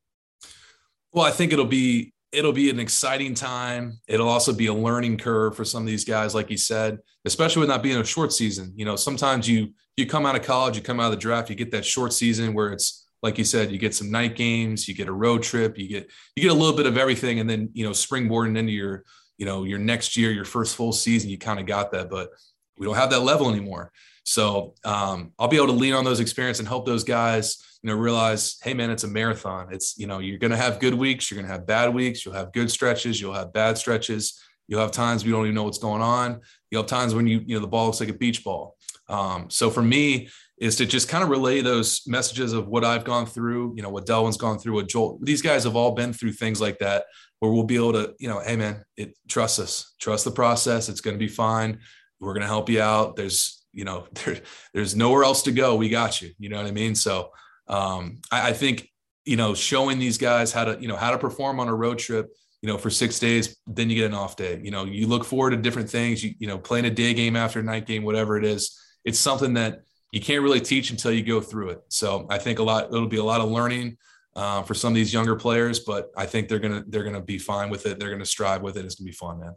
Well, 1.13 1.25
I 1.25 1.31
think 1.31 1.53
it'll 1.53 1.67
be 1.67 2.13
it'll 2.33 2.53
be 2.53 2.71
an 2.71 2.81
exciting 2.81 3.35
time. 3.35 3.99
It'll 4.09 4.29
also 4.29 4.53
be 4.53 4.67
a 4.67 4.75
learning 4.75 5.19
curve 5.19 5.55
for 5.55 5.65
some 5.65 5.83
of 5.83 5.87
these 5.87 6.05
guys, 6.05 6.35
like 6.35 6.51
you 6.51 6.57
said, 6.57 6.99
especially 7.25 7.61
with 7.61 7.69
not 7.69 7.83
being 7.83 7.99
a 7.99 8.05
short 8.05 8.33
season. 8.33 8.73
You 8.75 8.85
know, 8.85 8.97
sometimes 8.97 9.49
you 9.49 9.75
you 9.97 10.07
come 10.07 10.25
out 10.25 10.35
of 10.35 10.43
college, 10.43 10.77
you 10.77 10.83
come 10.83 10.99
out 10.99 11.07
of 11.07 11.11
the 11.13 11.19
draft, 11.19 11.51
you 11.51 11.57
get 11.57 11.71
that 11.73 11.85
short 11.85 12.13
season 12.13 12.55
where 12.55 12.73
it's 12.73 13.07
like 13.23 13.39
you 13.39 13.45
said, 13.45 13.71
you 13.71 13.79
get 13.79 13.95
some 13.95 14.11
night 14.11 14.35
games, 14.35 14.89
you 14.89 14.95
get 14.95 15.09
a 15.09 15.13
road 15.13 15.43
trip, 15.43 15.79
you 15.79 15.89
get 15.89 16.11
you 16.35 16.43
get 16.43 16.51
a 16.51 16.55
little 16.55 16.77
bit 16.77 16.87
of 16.87 16.97
everything, 16.97 17.39
and 17.39 17.49
then 17.49 17.69
you 17.75 17.85
know, 17.85 17.91
springboarding 17.91 18.57
into 18.57 18.73
your 18.73 19.05
you 19.37 19.47
know 19.47 19.65
your 19.65 19.79
next 19.79 20.17
year, 20.17 20.31
your 20.31 20.45
first 20.45 20.75
full 20.75 20.93
season, 20.93 21.31
you 21.31 21.39
kind 21.39 21.61
of 21.61 21.67
got 21.67 21.93
that, 21.93 22.09
but 22.09 22.31
we 22.79 22.87
don't 22.87 22.97
have 22.97 23.11
that 23.11 23.21
level 23.21 23.51
anymore. 23.51 23.93
So 24.25 24.75
um, 24.85 25.33
I'll 25.39 25.49
be 25.49 25.57
able 25.57 25.67
to 25.69 25.73
lean 25.73 25.95
on 25.95 26.05
those 26.05 26.21
experience 26.21 26.59
and 26.59 26.69
help 26.69 26.87
those 26.87 27.05
guys 27.05 27.59
you 27.83 27.91
know, 27.91 27.97
realize, 27.97 28.59
hey 28.63 28.75
man, 28.75 28.91
it's 28.91 29.05
a 29.05 29.09
marathon. 29.09 29.69
It's, 29.73 29.99
you 29.99 30.07
know, 30.07 30.21
you're 30.21 30.39
going 30.39 30.53
to 30.53 30.57
have 30.57 30.79
good 30.79 30.95
weeks. 30.95 31.31
You're 31.31 31.37
going 31.37 31.49
to 31.49 31.53
have 31.53 31.67
bad 31.67 31.93
weeks. 31.93 32.25
You'll 32.25 32.35
have 32.35 32.53
good 32.53 32.71
stretches. 32.71 33.21
You'll 33.21 33.35
have 33.35 33.53
bad 33.53 33.77
stretches. 33.77 34.41
You'll 34.69 34.81
have 34.81 34.93
times 34.93 35.25
we 35.25 35.33
don't 35.33 35.45
even 35.45 35.57
know 35.57 35.65
what's 35.65 35.79
going 35.79 36.03
on. 36.03 36.41
You'll 36.71 36.83
have 36.83 36.91
times 36.91 37.15
when 37.15 37.27
you, 37.27 37.43
you 37.45 37.57
know, 37.57 37.61
the 37.61 37.67
ball 37.67 37.87
looks 37.87 38.01
like 38.01 38.09
a 38.09 38.15
beach 38.15 38.45
ball. 38.45 38.77
Um, 39.09 39.51
so 39.51 39.69
for 39.69 39.83
me 39.83 40.29
is 40.59 40.77
to 40.77 40.87
just 40.87 41.09
kind 41.09 41.25
of 41.25 41.31
relay 41.31 41.61
those 41.61 42.03
messages 42.07 42.53
of 42.53 42.69
what 42.69 42.85
I've 42.85 43.05
gone 43.05 43.27
through, 43.27 43.75
you 43.77 43.83
know, 43.83 43.91
what 43.91 44.07
Delwyn's 44.07 44.37
gone 44.37 44.61
through, 44.61 44.75
what 44.75 44.89
Joel, 44.89 45.19
these 45.21 45.43
guys 45.43 45.65
have 45.65 45.75
all 45.75 45.91
been 45.91 46.13
through 46.13 46.33
things 46.33 46.61
like 46.61 46.79
that, 46.79 47.07
where 47.41 47.51
we'll 47.51 47.65
be 47.65 47.75
able 47.75 47.95
to, 47.95 48.15
you 48.21 48.29
know, 48.29 48.39
hey 48.39 48.55
man, 48.55 48.85
it 48.97 49.17
trust 49.29 49.59
us, 49.59 49.93
trust 50.01 50.25
the 50.25 50.31
process. 50.31 50.89
It's 50.89 51.01
going 51.01 51.17
to 51.17 51.19
be 51.19 51.29
fine. 51.29 51.81
We're 52.21 52.35
going 52.35 52.43
to 52.43 52.47
help 52.47 52.71
you 52.71 52.81
out. 52.81 53.17
There's, 53.17 53.62
you 53.73 53.85
know, 53.85 54.07
there, 54.25 54.41
there's 54.75 54.97
nowhere 54.97 55.25
else 55.25 55.43
to 55.43 55.53
go. 55.53 55.77
We 55.77 55.89
got 55.89 56.23
you. 56.23 56.31
You 56.39 56.49
know 56.49 56.57
what 56.57 56.67
I 56.67 56.73
mean? 56.73 56.95
So 56.95 57.31
um, 57.69 58.21
I, 58.31 58.51
I 58.51 58.53
think 58.53 58.89
you 59.25 59.37
know 59.37 59.55
showing 59.55 59.99
these 59.99 60.19
guys 60.19 60.53
how 60.53 60.65
to 60.65 60.81
you 60.81 60.89
know 60.89 60.97
how 60.97 61.13
to 61.13 61.19
perform 61.19 61.61
on 61.61 61.69
a 61.69 61.75
road 61.75 61.99
trip 61.99 62.31
you 62.63 62.69
know, 62.69 62.79
for 62.79 62.91
six 62.91 63.19
days, 63.19 63.57
then 63.67 63.91
you 63.91 63.97
get 63.97 64.07
an 64.07 64.15
off 64.15 64.37
day. 64.37 64.61
You 64.63 64.71
know, 64.71 64.85
you 64.85 65.09
look 65.09 65.25
forward 65.25 65.51
to 65.51 65.57
different 65.57 65.91
things. 65.91 66.23
You, 66.23 66.33
you 66.39 66.47
know, 66.47 66.59
playing 66.59 66.85
a 66.85 66.91
day 66.91 67.13
game 67.13 67.35
after 67.35 67.59
a 67.59 67.63
night 67.63 67.87
game, 67.87 68.05
whatever 68.05 68.39
it 68.39 68.45
is, 68.45 68.79
it's 69.05 69.19
something 69.19 69.55
that 69.55 69.81
you 70.13 70.21
can't 70.21 70.43
really 70.43 70.61
teach 70.61 70.91
until 70.91 71.11
you 71.11 71.25
go 71.25 71.41
through 71.41 71.71
it. 71.71 71.81
So 71.89 72.27
I 72.31 72.39
think 72.39 72.61
a 72.61 72.63
lot, 72.63 72.87
it'll 72.87 73.09
be 73.09 73.17
a 73.17 73.25
lot 73.25 73.41
of 73.41 73.51
learning 73.51 73.97
uh, 74.37 74.63
for 74.63 74.75
some 74.75 74.93
of 74.93 74.95
these 74.95 75.13
younger 75.13 75.35
players, 75.35 75.81
but 75.81 76.11
I 76.17 76.27
think 76.27 76.49
they're 76.49 76.59
gonna 76.59 76.85
they're 76.87 77.05
gonna 77.05 77.21
be 77.21 77.39
fine 77.39 77.69
with 77.69 77.85
it. 77.85 77.99
They're 77.99 78.11
gonna 78.11 78.25
strive 78.25 78.63
with 78.63 78.77
it. 78.77 78.85
It's 78.85 78.95
gonna 78.95 79.09
be 79.09 79.13
fun, 79.13 79.41
man. 79.41 79.57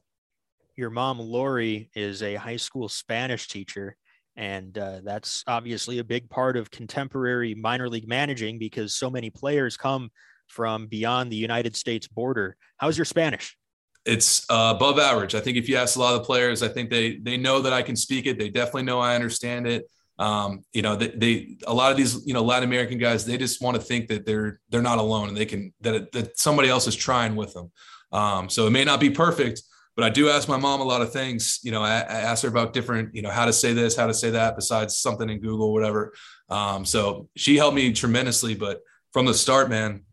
Your 0.75 0.89
mom, 0.89 1.19
Lori, 1.19 1.89
is 1.95 2.21
a 2.23 2.35
high 2.35 2.57
school 2.57 2.89
Spanish 2.89 3.47
teacher. 3.47 3.95
And 4.37 4.77
uh, 4.77 4.99
that's 5.03 5.43
obviously 5.47 5.99
a 5.99 6.03
big 6.03 6.29
part 6.29 6.57
of 6.57 6.69
contemporary 6.69 7.55
minor 7.55 7.89
league 7.89 8.07
managing 8.07 8.59
because 8.59 8.93
so 8.95 9.09
many 9.09 9.29
players 9.29 9.77
come 9.77 10.09
from 10.47 10.87
beyond 10.87 11.31
the 11.31 11.37
United 11.37 11.75
States 11.75 12.07
border. 12.07 12.57
How's 12.77 12.97
your 12.97 13.05
Spanish? 13.05 13.57
It's 14.05 14.45
uh, 14.49 14.73
above 14.75 14.99
average. 14.99 15.33
I 15.33 15.39
think 15.39 15.57
if 15.57 15.67
you 15.67 15.77
ask 15.77 15.95
a 15.95 15.99
lot 15.99 16.13
of 16.13 16.21
the 16.21 16.25
players, 16.25 16.61
I 16.61 16.67
think 16.67 16.89
they 16.89 17.17
they 17.17 17.37
know 17.37 17.61
that 17.61 17.73
I 17.73 17.81
can 17.81 17.95
speak 17.95 18.27
it. 18.27 18.37
They 18.37 18.49
definitely 18.49 18.83
know 18.83 18.99
I 18.99 19.15
understand 19.15 19.67
it. 19.67 19.89
Um, 20.17 20.63
you 20.71 20.81
know, 20.81 20.95
they, 20.95 21.07
they, 21.09 21.57
a 21.67 21.73
lot 21.73 21.91
of 21.91 21.97
these 21.97 22.25
you 22.25 22.33
know 22.33 22.43
Latin 22.43 22.69
American 22.69 22.99
guys 22.99 23.25
they 23.25 23.37
just 23.37 23.61
want 23.61 23.75
to 23.75 23.81
think 23.81 24.07
that 24.09 24.25
they're 24.25 24.59
they're 24.69 24.83
not 24.83 24.99
alone 24.99 25.29
and 25.29 25.37
they 25.37 25.45
can 25.45 25.73
that 25.81 26.11
that 26.11 26.37
somebody 26.37 26.69
else 26.69 26.87
is 26.87 26.95
trying 26.95 27.35
with 27.35 27.53
them. 27.53 27.71
Um, 28.11 28.47
so 28.47 28.67
it 28.67 28.69
may 28.69 28.85
not 28.85 28.99
be 28.99 29.09
perfect, 29.09 29.63
but 29.95 30.03
I 30.03 30.09
do 30.09 30.29
ask 30.29 30.49
my 30.49 30.57
mom 30.57 30.81
a 30.81 30.83
lot 30.83 31.01
of 31.01 31.13
things. 31.13 31.59
You 31.63 31.71
know, 31.71 31.81
I, 31.81 31.99
I 31.99 32.19
ask 32.21 32.43
her 32.43 32.49
about 32.49 32.73
different, 32.73 33.15
you 33.15 33.21
know, 33.21 33.29
how 33.29 33.45
to 33.45 33.53
say 33.53 33.73
this, 33.73 33.95
how 33.95 34.07
to 34.07 34.13
say 34.13 34.29
that, 34.31 34.55
besides 34.55 34.97
something 34.97 35.29
in 35.29 35.39
Google, 35.39 35.71
whatever. 35.71 36.13
Um, 36.49 36.85
so 36.85 37.29
she 37.35 37.55
helped 37.55 37.75
me 37.75 37.93
tremendously. 37.93 38.55
But 38.55 38.81
from 39.13 39.25
the 39.25 39.33
start, 39.33 39.69
man, 39.69 40.03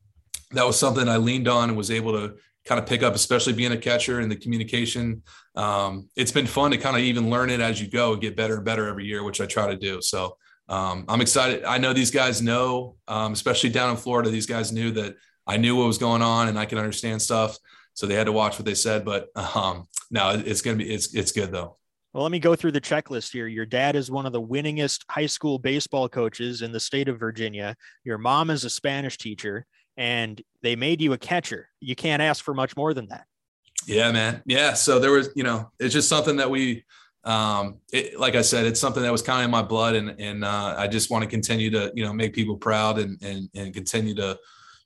that 0.53 0.66
was 0.66 0.79
something 0.79 1.09
I 1.09 1.16
leaned 1.16 1.49
on 1.49 1.68
and 1.68 1.77
was 1.77 1.90
able 1.90 2.12
to 2.12 2.37
kind 2.64 2.81
of 2.81 2.87
pick 2.87 3.03
up, 3.03 3.14
especially 3.14 3.55
being 3.55 3.73
a 3.73 3.77
catcher 3.77 4.21
and 4.21 4.31
the 4.31 4.37
communication. 4.37 5.23
Um, 5.57 6.09
it's 6.14 6.31
been 6.31 6.47
fun 6.47 6.71
to 6.71 6.79
kind 6.79 6.97
of 6.97 7.03
even 7.03 7.29
learn 7.29 7.51
it 7.51 7.61
as 7.61 7.81
you 7.81 7.88
go 7.88 8.12
and 8.12 8.23
get 8.23 8.37
better 8.37 8.57
and 8.57 8.64
better 8.64 8.87
every 8.87 9.05
year, 9.05 9.25
which 9.25 9.40
I 9.40 9.47
try 9.47 9.66
to 9.66 9.77
do. 9.77 10.01
So 10.01 10.37
um, 10.68 11.05
I'm 11.09 11.21
excited. 11.21 11.64
I 11.64 11.79
know 11.79 11.92
these 11.92 12.12
guys 12.12 12.40
know, 12.40 12.97
um, 13.09 13.33
especially 13.33 13.71
down 13.71 13.90
in 13.90 13.97
Florida, 13.97 14.31
these 14.31 14.47
guys 14.47 14.71
knew 14.71 14.92
that 14.92 15.16
I 15.45 15.57
knew 15.57 15.75
what 15.75 15.88
was 15.88 15.99
going 15.99 16.23
on 16.23 16.47
and 16.47 16.57
I 16.57 16.66
can 16.66 16.79
understand 16.79 17.21
stuff 17.21 17.59
so 17.94 18.07
they 18.07 18.14
had 18.14 18.26
to 18.26 18.33
watch 18.33 18.59
what 18.59 18.64
they 18.64 18.74
said. 18.74 19.05
But 19.05 19.28
um, 19.37 19.87
no, 20.11 20.31
it's 20.31 20.62
gonna 20.62 20.76
be 20.76 20.92
it's 20.92 21.14
it's 21.14 21.33
good 21.33 21.52
though. 21.52 21.76
Well, 22.12 22.24
let 22.24 22.33
me 22.33 22.38
go 22.38 22.55
through 22.55 22.72
the 22.72 22.81
checklist 22.81 23.33
here. 23.33 23.46
Your 23.46 23.64
dad 23.64 23.96
is 23.96 24.11
one 24.11 24.26
of 24.26 24.33
the 24.33 24.42
winningest 24.42 25.05
high 25.09 25.26
school 25.26 25.59
baseball 25.59 26.11
coaches 26.11 26.61
in 26.61 26.70
the 26.70 26.81
state 26.81 27.09
of 27.09 27.18
Virginia. 27.18 27.74
Your 28.05 28.18
mom 28.18 28.50
is 28.50 28.64
a 28.64 28.70
Spanish 28.70 29.16
teacher, 29.16 29.64
and 29.96 30.40
they 30.62 30.76
made 30.76 31.00
you 31.00 31.14
a 31.14 31.18
catcher. 31.18 31.68
You 31.81 31.94
can't 31.94 32.20
ask 32.20 32.44
for 32.44 32.52
much 32.52 32.76
more 32.76 32.92
than 32.92 33.09
that. 33.09 33.24
Yeah, 33.87 34.12
man. 34.12 34.42
Yeah. 34.44 34.74
So 34.74 34.98
there 34.98 35.11
was, 35.11 35.31
you 35.35 35.42
know, 35.42 35.70
it's 35.81 35.94
just 35.94 36.09
something 36.09 36.37
that 36.37 36.50
we, 36.50 36.85
um, 37.24 37.78
it, 37.92 38.20
like 38.20 38.35
I 38.35 38.42
said, 38.42 38.66
it's 38.66 38.78
something 38.78 39.02
that 39.02 39.11
was 39.11 39.22
kind 39.22 39.40
of 39.40 39.46
in 39.46 39.50
my 39.50 39.62
blood, 39.62 39.94
and 39.94 40.11
and 40.20 40.44
uh, 40.44 40.74
I 40.76 40.88
just 40.88 41.11
want 41.11 41.24
to 41.24 41.31
continue 41.31 41.70
to, 41.70 41.92
you 41.94 42.05
know, 42.05 42.12
make 42.12 42.35
people 42.35 42.57
proud 42.57 42.98
and 42.98 43.16
and 43.22 43.48
and 43.55 43.72
continue 43.72 44.14
to 44.16 44.38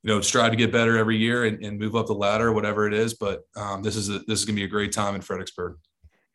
you 0.02 0.14
know, 0.14 0.20
strive 0.20 0.50
to 0.50 0.56
get 0.56 0.72
better 0.72 0.96
every 0.96 1.16
year 1.16 1.44
and, 1.44 1.64
and 1.64 1.78
move 1.78 1.96
up 1.96 2.06
the 2.06 2.14
ladder, 2.14 2.52
whatever 2.52 2.86
it 2.86 2.94
is. 2.94 3.14
But 3.14 3.42
um, 3.56 3.82
this 3.82 3.96
is 3.96 4.08
a, 4.08 4.20
this 4.20 4.38
is 4.38 4.44
going 4.44 4.56
to 4.56 4.60
be 4.60 4.64
a 4.64 4.68
great 4.68 4.92
time 4.92 5.14
in 5.14 5.20
Fredericksburg. 5.20 5.78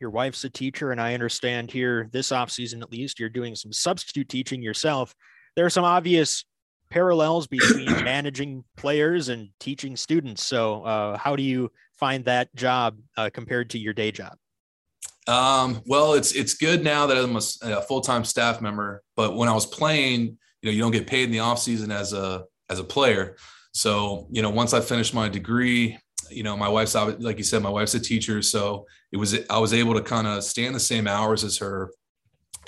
Your 0.00 0.10
wife's 0.10 0.44
a 0.44 0.50
teacher, 0.50 0.90
and 0.90 1.00
I 1.00 1.14
understand 1.14 1.70
here 1.70 2.08
this 2.12 2.32
off 2.32 2.50
season 2.50 2.82
at 2.82 2.90
least 2.90 3.20
you're 3.20 3.28
doing 3.28 3.54
some 3.54 3.72
substitute 3.72 4.28
teaching 4.28 4.62
yourself. 4.62 5.14
There 5.54 5.64
are 5.64 5.70
some 5.70 5.84
obvious 5.84 6.44
parallels 6.90 7.46
between 7.46 7.86
managing 8.04 8.64
players 8.76 9.28
and 9.28 9.48
teaching 9.60 9.96
students. 9.96 10.42
So, 10.42 10.82
uh, 10.82 11.16
how 11.16 11.36
do 11.36 11.42
you 11.42 11.70
find 11.98 12.24
that 12.24 12.54
job 12.54 12.98
uh, 13.16 13.30
compared 13.32 13.70
to 13.70 13.78
your 13.78 13.92
day 13.92 14.10
job? 14.10 14.36
Um, 15.28 15.82
well, 15.86 16.14
it's 16.14 16.32
it's 16.32 16.54
good 16.54 16.82
now 16.82 17.06
that 17.06 17.16
I'm 17.16 17.36
a, 17.36 17.78
a 17.78 17.82
full 17.82 18.00
time 18.00 18.24
staff 18.24 18.60
member. 18.60 19.02
But 19.16 19.36
when 19.36 19.48
I 19.48 19.54
was 19.54 19.66
playing, 19.66 20.36
you 20.60 20.70
know, 20.70 20.70
you 20.70 20.82
don't 20.82 20.90
get 20.90 21.06
paid 21.06 21.24
in 21.24 21.30
the 21.30 21.40
off 21.40 21.60
season 21.60 21.90
as 21.90 22.12
a 22.12 22.44
as 22.72 22.78
a 22.78 22.84
player. 22.84 23.36
So, 23.72 24.26
you 24.30 24.42
know, 24.42 24.50
once 24.50 24.74
I 24.74 24.80
finished 24.80 25.14
my 25.14 25.28
degree, 25.28 25.98
you 26.30 26.42
know, 26.42 26.56
my 26.56 26.68
wife's 26.68 26.94
like 26.94 27.38
you 27.38 27.44
said, 27.44 27.62
my 27.62 27.70
wife's 27.70 27.94
a 27.94 28.00
teacher, 28.00 28.42
so 28.42 28.86
it 29.12 29.18
was 29.18 29.38
I 29.48 29.58
was 29.58 29.72
able 29.72 29.94
to 29.94 30.02
kind 30.02 30.26
of 30.26 30.42
stay 30.42 30.64
in 30.64 30.72
the 30.72 30.80
same 30.80 31.06
hours 31.06 31.44
as 31.44 31.58
her, 31.58 31.90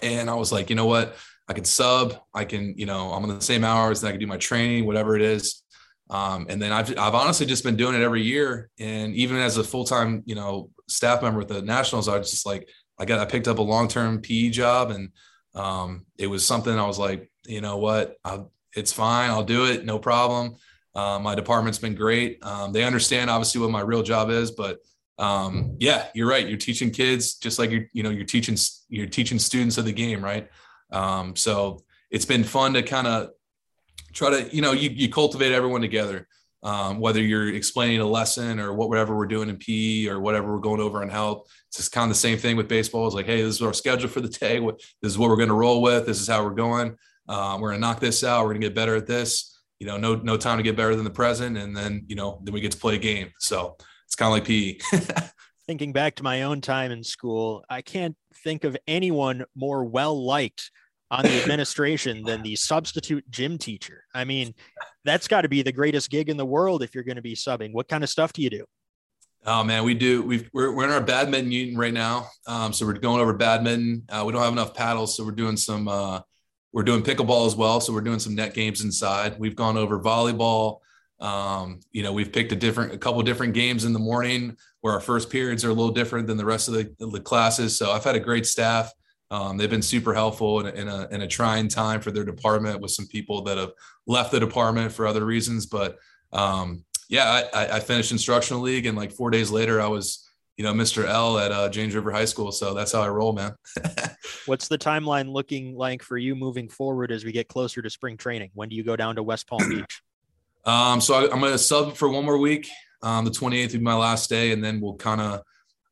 And 0.02 0.28
I 0.28 0.34
was 0.34 0.52
like, 0.52 0.70
you 0.70 0.76
know 0.76 0.86
what? 0.86 1.16
I 1.48 1.52
can 1.52 1.64
sub. 1.64 2.16
I 2.34 2.44
can, 2.44 2.74
you 2.76 2.86
know, 2.86 3.12
I'm 3.12 3.22
on 3.22 3.34
the 3.34 3.40
same 3.40 3.64
hours 3.64 4.02
and 4.02 4.08
I 4.08 4.12
can 4.12 4.20
do 4.20 4.26
my 4.26 4.36
training, 4.38 4.86
whatever 4.86 5.16
it 5.16 5.22
is. 5.22 5.62
Um, 6.10 6.46
and 6.48 6.60
then 6.60 6.72
I've, 6.72 6.90
I've 6.98 7.14
honestly 7.14 7.46
just 7.46 7.64
been 7.64 7.76
doing 7.76 7.94
it 7.94 8.02
every 8.02 8.22
year. 8.22 8.70
And 8.78 9.14
even 9.14 9.36
as 9.36 9.56
a 9.56 9.64
full 9.64 9.84
time, 9.84 10.22
you 10.26 10.34
know, 10.34 10.70
staff 10.88 11.22
member 11.22 11.38
with 11.38 11.48
the 11.48 11.62
Nationals, 11.62 12.08
I 12.08 12.18
was 12.18 12.30
just 12.30 12.46
like, 12.46 12.68
I 12.98 13.04
got, 13.04 13.20
I 13.20 13.24
picked 13.24 13.48
up 13.48 13.58
a 13.58 13.62
long 13.62 13.88
term 13.88 14.20
PE 14.20 14.50
job 14.50 14.90
and 14.90 15.10
um, 15.54 16.06
it 16.18 16.26
was 16.26 16.46
something 16.46 16.78
I 16.78 16.86
was 16.86 16.98
like, 16.98 17.30
you 17.46 17.60
know 17.60 17.78
what, 17.78 18.16
I'll, 18.24 18.50
it's 18.76 18.92
fine. 18.92 19.30
I'll 19.30 19.44
do 19.44 19.66
it. 19.66 19.84
No 19.84 19.98
problem. 19.98 20.56
Uh, 20.94 21.18
my 21.18 21.34
department's 21.34 21.78
been 21.78 21.94
great. 21.94 22.38
Um, 22.44 22.72
they 22.72 22.84
understand 22.84 23.30
obviously 23.30 23.60
what 23.60 23.70
my 23.70 23.80
real 23.80 24.02
job 24.02 24.30
is, 24.30 24.52
but 24.52 24.78
um, 25.18 25.76
yeah, 25.80 26.06
you're 26.14 26.28
right. 26.28 26.46
You're 26.46 26.58
teaching 26.58 26.90
kids 26.90 27.34
just 27.34 27.58
like 27.58 27.70
you're, 27.70 27.86
you 27.92 28.02
know, 28.02 28.10
you're 28.10 28.24
teaching, 28.24 28.56
you're 28.88 29.06
teaching 29.06 29.38
students 29.38 29.78
of 29.78 29.84
the 29.84 29.92
game. 29.92 30.24
Right. 30.24 30.48
Um, 30.92 31.34
so 31.36 31.82
it's 32.10 32.24
been 32.24 32.44
fun 32.44 32.74
to 32.74 32.82
kind 32.82 33.06
of 33.06 33.30
try 34.12 34.30
to, 34.30 34.54
you 34.54 34.62
know, 34.62 34.72
you, 34.72 34.90
you 34.90 35.08
cultivate 35.08 35.52
everyone 35.52 35.80
together. 35.80 36.28
Um, 36.62 36.98
whether 36.98 37.20
you're 37.20 37.54
explaining 37.54 38.00
a 38.00 38.06
lesson 38.06 38.58
or 38.58 38.72
what, 38.72 38.88
whatever 38.88 39.14
we're 39.14 39.26
doing 39.26 39.50
in 39.50 39.58
PE 39.58 40.06
or 40.06 40.18
whatever 40.18 40.50
we're 40.54 40.60
going 40.60 40.80
over 40.80 41.02
in 41.02 41.10
health, 41.10 41.46
it's 41.68 41.76
just 41.76 41.92
kind 41.92 42.04
of 42.04 42.16
the 42.16 42.20
same 42.20 42.38
thing 42.38 42.56
with 42.56 42.68
baseball. 42.68 43.06
It's 43.06 43.14
like, 43.14 43.26
hey, 43.26 43.42
this 43.42 43.56
is 43.56 43.62
our 43.62 43.74
schedule 43.74 44.08
for 44.08 44.22
the 44.22 44.28
day. 44.28 44.60
This 45.02 45.12
is 45.12 45.18
what 45.18 45.28
we're 45.28 45.36
going 45.36 45.50
to 45.50 45.54
roll 45.54 45.82
with. 45.82 46.06
This 46.06 46.22
is 46.22 46.28
how 46.28 46.42
we're 46.42 46.54
going. 46.54 46.96
Um, 47.28 47.60
we're 47.60 47.70
going 47.70 47.80
to 47.80 47.86
knock 47.86 48.00
this 48.00 48.24
out. 48.24 48.42
We're 48.42 48.50
going 48.50 48.60
to 48.60 48.66
get 48.68 48.74
better 48.74 48.96
at 48.96 49.06
this. 49.06 49.58
You 49.80 49.86
know, 49.86 49.96
no 49.96 50.14
no 50.14 50.36
time 50.36 50.58
to 50.58 50.62
get 50.62 50.76
better 50.76 50.94
than 50.94 51.04
the 51.04 51.10
present, 51.10 51.56
and 51.58 51.76
then 51.76 52.04
you 52.06 52.16
know, 52.16 52.40
then 52.42 52.54
we 52.54 52.60
get 52.60 52.72
to 52.72 52.78
play 52.78 52.94
a 52.94 52.98
game. 52.98 53.30
So 53.38 53.76
it's 54.06 54.14
kind 54.14 54.28
of 54.28 54.32
like 54.32 54.44
PE. 54.44 54.78
Thinking 55.66 55.92
back 55.92 56.14
to 56.16 56.22
my 56.22 56.42
own 56.42 56.60
time 56.60 56.92
in 56.92 57.02
school, 57.02 57.64
I 57.68 57.82
can't 57.82 58.16
think 58.44 58.64
of 58.64 58.76
anyone 58.86 59.44
more 59.56 59.84
well 59.84 60.24
liked 60.24 60.70
on 61.10 61.24
the 61.24 61.40
administration 61.40 62.22
than 62.22 62.42
the 62.42 62.56
substitute 62.56 63.28
gym 63.30 63.58
teacher. 63.58 64.04
I 64.14 64.24
mean, 64.24 64.54
that's 65.04 65.28
got 65.28 65.42
to 65.42 65.48
be 65.48 65.62
the 65.62 65.72
greatest 65.72 66.10
gig 66.10 66.28
in 66.28 66.36
the 66.36 66.46
world 66.46 66.82
if 66.82 66.94
you're 66.94 67.04
going 67.04 67.16
to 67.16 67.22
be 67.22 67.34
subbing. 67.34 67.72
What 67.72 67.88
kind 67.88 68.04
of 68.04 68.10
stuff 68.10 68.32
do 68.32 68.42
you 68.42 68.50
do? 68.50 68.64
Oh 69.46 69.62
man, 69.62 69.84
we 69.84 69.92
do. 69.94 70.22
we 70.22 70.40
are 70.56 70.72
we're 70.72 70.84
in 70.84 70.90
our 70.90 71.02
badminton 71.02 71.52
unit 71.52 71.76
right 71.76 71.92
now, 71.92 72.28
um, 72.46 72.72
so 72.72 72.86
we're 72.86 72.94
going 72.94 73.20
over 73.20 73.34
badminton. 73.34 74.04
Uh, 74.08 74.24
we 74.26 74.32
don't 74.32 74.42
have 74.42 74.52
enough 74.52 74.72
paddles, 74.72 75.16
so 75.16 75.24
we're 75.24 75.32
doing 75.32 75.56
some. 75.56 75.86
Uh, 75.86 76.20
we're 76.74 76.82
doing 76.82 77.04
pickleball 77.04 77.46
as 77.46 77.54
well, 77.54 77.80
so 77.80 77.92
we're 77.92 78.00
doing 78.00 78.18
some 78.18 78.34
net 78.34 78.52
games 78.52 78.82
inside. 78.82 79.38
We've 79.38 79.54
gone 79.54 79.76
over 79.76 80.00
volleyball. 80.00 80.80
Um, 81.20 81.78
you 81.92 82.02
know, 82.02 82.12
we've 82.12 82.32
picked 82.32 82.50
a 82.50 82.56
different, 82.56 82.92
a 82.92 82.98
couple 82.98 83.22
different 83.22 83.54
games 83.54 83.84
in 83.84 83.92
the 83.92 84.00
morning 84.00 84.56
where 84.80 84.92
our 84.92 85.00
first 85.00 85.30
periods 85.30 85.64
are 85.64 85.70
a 85.70 85.72
little 85.72 85.92
different 85.92 86.26
than 86.26 86.36
the 86.36 86.44
rest 86.44 86.66
of 86.66 86.74
the, 86.74 86.92
the 86.98 87.20
classes. 87.20 87.78
So 87.78 87.92
I've 87.92 88.02
had 88.02 88.16
a 88.16 88.20
great 88.20 88.44
staff. 88.44 88.90
Um, 89.30 89.56
they've 89.56 89.70
been 89.70 89.82
super 89.82 90.12
helpful 90.12 90.60
in 90.60 90.66
a, 90.66 90.70
in, 90.70 90.88
a, 90.88 91.08
in 91.12 91.20
a 91.22 91.28
trying 91.28 91.68
time 91.68 92.00
for 92.00 92.10
their 92.10 92.24
department 92.24 92.80
with 92.80 92.90
some 92.90 93.06
people 93.06 93.42
that 93.42 93.56
have 93.56 93.70
left 94.08 94.32
the 94.32 94.40
department 94.40 94.90
for 94.90 95.06
other 95.06 95.24
reasons. 95.24 95.66
But 95.66 95.96
um, 96.32 96.84
yeah, 97.08 97.44
I, 97.54 97.66
I, 97.76 97.80
finished 97.80 98.10
instructional 98.10 98.62
league, 98.62 98.86
and 98.86 98.98
like 98.98 99.12
four 99.12 99.30
days 99.30 99.48
later, 99.48 99.80
I 99.80 99.86
was 99.86 100.23
you 100.56 100.64
know 100.64 100.72
Mr. 100.72 101.06
L 101.06 101.38
at 101.38 101.52
uh, 101.52 101.68
James 101.68 101.94
River 101.94 102.10
High 102.12 102.24
School. 102.24 102.52
So 102.52 102.74
that's 102.74 102.92
how 102.92 103.02
I 103.02 103.08
roll, 103.08 103.32
man. 103.32 103.54
What's 104.46 104.68
the 104.68 104.78
timeline 104.78 105.32
looking 105.32 105.76
like 105.76 106.02
for 106.02 106.16
you 106.16 106.34
moving 106.34 106.68
forward 106.68 107.10
as 107.10 107.24
we 107.24 107.32
get 107.32 107.48
closer 107.48 107.82
to 107.82 107.90
spring 107.90 108.16
training? 108.16 108.50
When 108.54 108.68
do 108.68 108.76
you 108.76 108.84
go 108.84 108.96
down 108.96 109.16
to 109.16 109.22
West 109.22 109.46
Palm 109.46 109.68
Beach? 109.68 110.02
Um, 110.66 111.02
so 111.02 111.12
I, 111.12 111.22
am 111.24 111.40
going 111.40 111.52
to 111.52 111.58
sub 111.58 111.94
for 111.94 112.08
one 112.08 112.24
more 112.24 112.38
week. 112.38 112.70
Um, 113.02 113.26
the 113.26 113.30
28th 113.30 113.72
will 113.72 113.72
be 113.72 113.78
my 113.80 113.96
last 113.96 114.30
day, 114.30 114.50
and 114.50 114.64
then 114.64 114.80
we'll 114.80 114.94
kind 114.94 115.20
of 115.20 115.42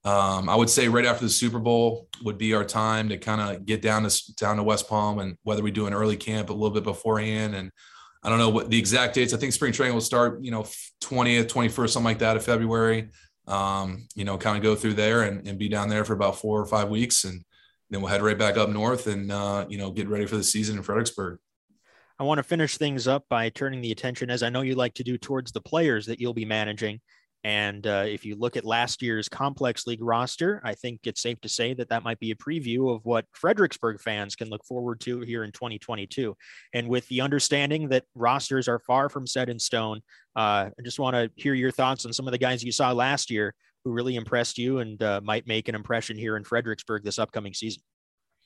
um, 0.04 0.48
I 0.48 0.56
would 0.56 0.70
say 0.70 0.88
right 0.88 1.06
after 1.06 1.24
the 1.24 1.30
Super 1.30 1.60
Bowl 1.60 2.08
would 2.24 2.36
be 2.36 2.54
our 2.54 2.64
time 2.64 3.08
to 3.10 3.18
kind 3.18 3.40
of 3.40 3.64
get 3.64 3.82
down 3.82 4.02
to 4.02 4.34
down 4.34 4.56
to 4.56 4.62
West 4.62 4.88
Palm 4.88 5.20
and 5.20 5.36
whether 5.44 5.62
we 5.62 5.70
do 5.70 5.86
an 5.86 5.94
early 5.94 6.16
camp 6.16 6.50
a 6.50 6.52
little 6.52 6.70
bit 6.70 6.82
beforehand. 6.82 7.54
And 7.54 7.70
I 8.24 8.28
don't 8.28 8.38
know 8.38 8.48
what 8.48 8.68
the 8.68 8.78
exact 8.78 9.14
dates. 9.14 9.32
I 9.32 9.36
think 9.36 9.52
spring 9.52 9.72
training 9.72 9.94
will 9.94 10.00
start, 10.00 10.42
you 10.42 10.50
know, 10.50 10.62
20th, 11.02 11.46
21st, 11.46 11.90
something 11.90 12.04
like 12.04 12.18
that 12.18 12.36
of 12.36 12.44
February. 12.44 13.10
Um, 13.46 14.06
you 14.14 14.24
know, 14.24 14.38
kind 14.38 14.56
of 14.56 14.62
go 14.62 14.76
through 14.76 14.94
there 14.94 15.22
and, 15.22 15.46
and 15.48 15.58
be 15.58 15.68
down 15.68 15.88
there 15.88 16.04
for 16.04 16.12
about 16.12 16.38
four 16.38 16.60
or 16.60 16.66
five 16.66 16.88
weeks. 16.88 17.24
And 17.24 17.44
then 17.90 18.00
we'll 18.00 18.10
head 18.10 18.22
right 18.22 18.38
back 18.38 18.56
up 18.56 18.68
north 18.68 19.08
and, 19.08 19.32
uh, 19.32 19.66
you 19.68 19.78
know, 19.78 19.90
get 19.90 20.08
ready 20.08 20.26
for 20.26 20.36
the 20.36 20.44
season 20.44 20.76
in 20.76 20.82
Fredericksburg. 20.82 21.38
I 22.18 22.24
want 22.24 22.38
to 22.38 22.44
finish 22.44 22.76
things 22.76 23.08
up 23.08 23.24
by 23.28 23.48
turning 23.48 23.80
the 23.80 23.90
attention, 23.90 24.30
as 24.30 24.44
I 24.44 24.48
know 24.48 24.60
you 24.60 24.76
like 24.76 24.94
to 24.94 25.02
do, 25.02 25.18
towards 25.18 25.50
the 25.50 25.60
players 25.60 26.06
that 26.06 26.20
you'll 26.20 26.34
be 26.34 26.44
managing. 26.44 27.00
And 27.44 27.86
uh, 27.86 28.04
if 28.06 28.24
you 28.24 28.36
look 28.36 28.56
at 28.56 28.64
last 28.64 29.02
year's 29.02 29.28
complex 29.28 29.86
league 29.86 30.02
roster, 30.02 30.60
I 30.64 30.74
think 30.74 31.00
it's 31.04 31.20
safe 31.20 31.40
to 31.40 31.48
say 31.48 31.74
that 31.74 31.88
that 31.88 32.04
might 32.04 32.20
be 32.20 32.30
a 32.30 32.36
preview 32.36 32.94
of 32.94 33.04
what 33.04 33.26
Fredericksburg 33.32 34.00
fans 34.00 34.36
can 34.36 34.48
look 34.48 34.64
forward 34.64 35.00
to 35.00 35.20
here 35.20 35.42
in 35.42 35.50
2022. 35.50 36.36
And 36.72 36.88
with 36.88 37.06
the 37.08 37.20
understanding 37.20 37.88
that 37.88 38.04
rosters 38.14 38.68
are 38.68 38.78
far 38.78 39.08
from 39.08 39.26
set 39.26 39.48
in 39.48 39.58
stone, 39.58 40.02
uh, 40.36 40.70
I 40.78 40.82
just 40.84 41.00
want 41.00 41.16
to 41.16 41.30
hear 41.34 41.54
your 41.54 41.72
thoughts 41.72 42.06
on 42.06 42.12
some 42.12 42.28
of 42.28 42.32
the 42.32 42.38
guys 42.38 42.62
you 42.62 42.72
saw 42.72 42.92
last 42.92 43.30
year 43.30 43.54
who 43.84 43.90
really 43.90 44.14
impressed 44.14 44.58
you 44.58 44.78
and 44.78 45.02
uh, 45.02 45.20
might 45.24 45.46
make 45.46 45.68
an 45.68 45.74
impression 45.74 46.16
here 46.16 46.36
in 46.36 46.44
Fredericksburg 46.44 47.02
this 47.02 47.18
upcoming 47.18 47.54
season. 47.54 47.82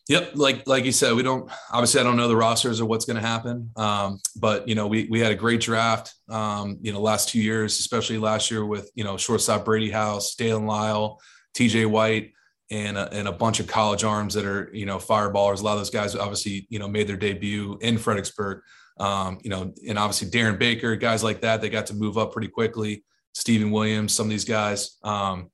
Yep, 0.09 0.33
like 0.35 0.69
like 0.69 0.85
you 0.85 0.92
said, 0.92 1.14
we 1.14 1.25
don't 1.25 1.51
obviously 1.73 2.01
I 2.01 2.05
don't 2.05 2.16
know 2.16 2.29
the 2.29 2.37
rosters 2.37 2.81
or 2.81 2.87
what's 2.87 3.05
going 3.05 3.21
to 3.21 3.27
happen, 3.27 3.71
um, 3.75 4.21
but 4.37 4.69
you 4.69 4.77
know 4.77 4.87
we 4.87 5.09
we 5.11 5.19
had 5.19 5.33
a 5.33 5.35
great 5.35 5.61
draft. 5.61 6.14
Um, 6.29 6.79
you 6.81 6.92
know, 6.92 7.01
last 7.01 7.29
two 7.29 7.40
years, 7.40 7.79
especially 7.81 8.16
last 8.19 8.49
year 8.49 8.64
with 8.64 8.88
you 8.95 9.03
know 9.03 9.16
shortstop 9.16 9.64
Brady 9.64 9.90
House, 9.90 10.37
Daylen 10.37 10.66
Lile, 10.66 11.21
T.J. 11.55 11.87
White, 11.87 12.33
and 12.71 12.97
a, 12.97 13.12
and 13.12 13.27
a 13.27 13.33
bunch 13.33 13.59
of 13.59 13.66
college 13.66 14.05
arms 14.05 14.35
that 14.35 14.45
are 14.45 14.71
you 14.73 14.87
know 14.87 14.99
fireballers. 14.99 15.61
A 15.61 15.64
lot 15.64 15.73
of 15.73 15.79
those 15.79 15.90
guys 15.90 16.14
obviously 16.14 16.69
you 16.71 16.79
know 16.79 16.87
made 16.87 17.09
their 17.09 17.16
debut 17.16 17.77
in 17.81 17.99
Fredericksburg. 17.99 18.62
Um, 19.01 19.38
you 19.42 19.51
know, 19.51 19.75
and 19.88 19.99
obviously 19.99 20.31
Darren 20.31 20.59
Baker, 20.59 20.95
guys 20.95 21.25
like 21.25 21.40
that, 21.40 21.61
they 21.61 21.69
got 21.69 21.87
to 21.87 21.95
move 21.95 22.16
up 22.16 22.33
pretty 22.33 22.49
quickly. 22.49 23.05
Stephen 23.35 23.73
Williams, 23.73 24.14
some 24.14 24.27
of 24.27 24.31
these 24.31 24.45
guys. 24.47 24.99
Um, 25.03 25.51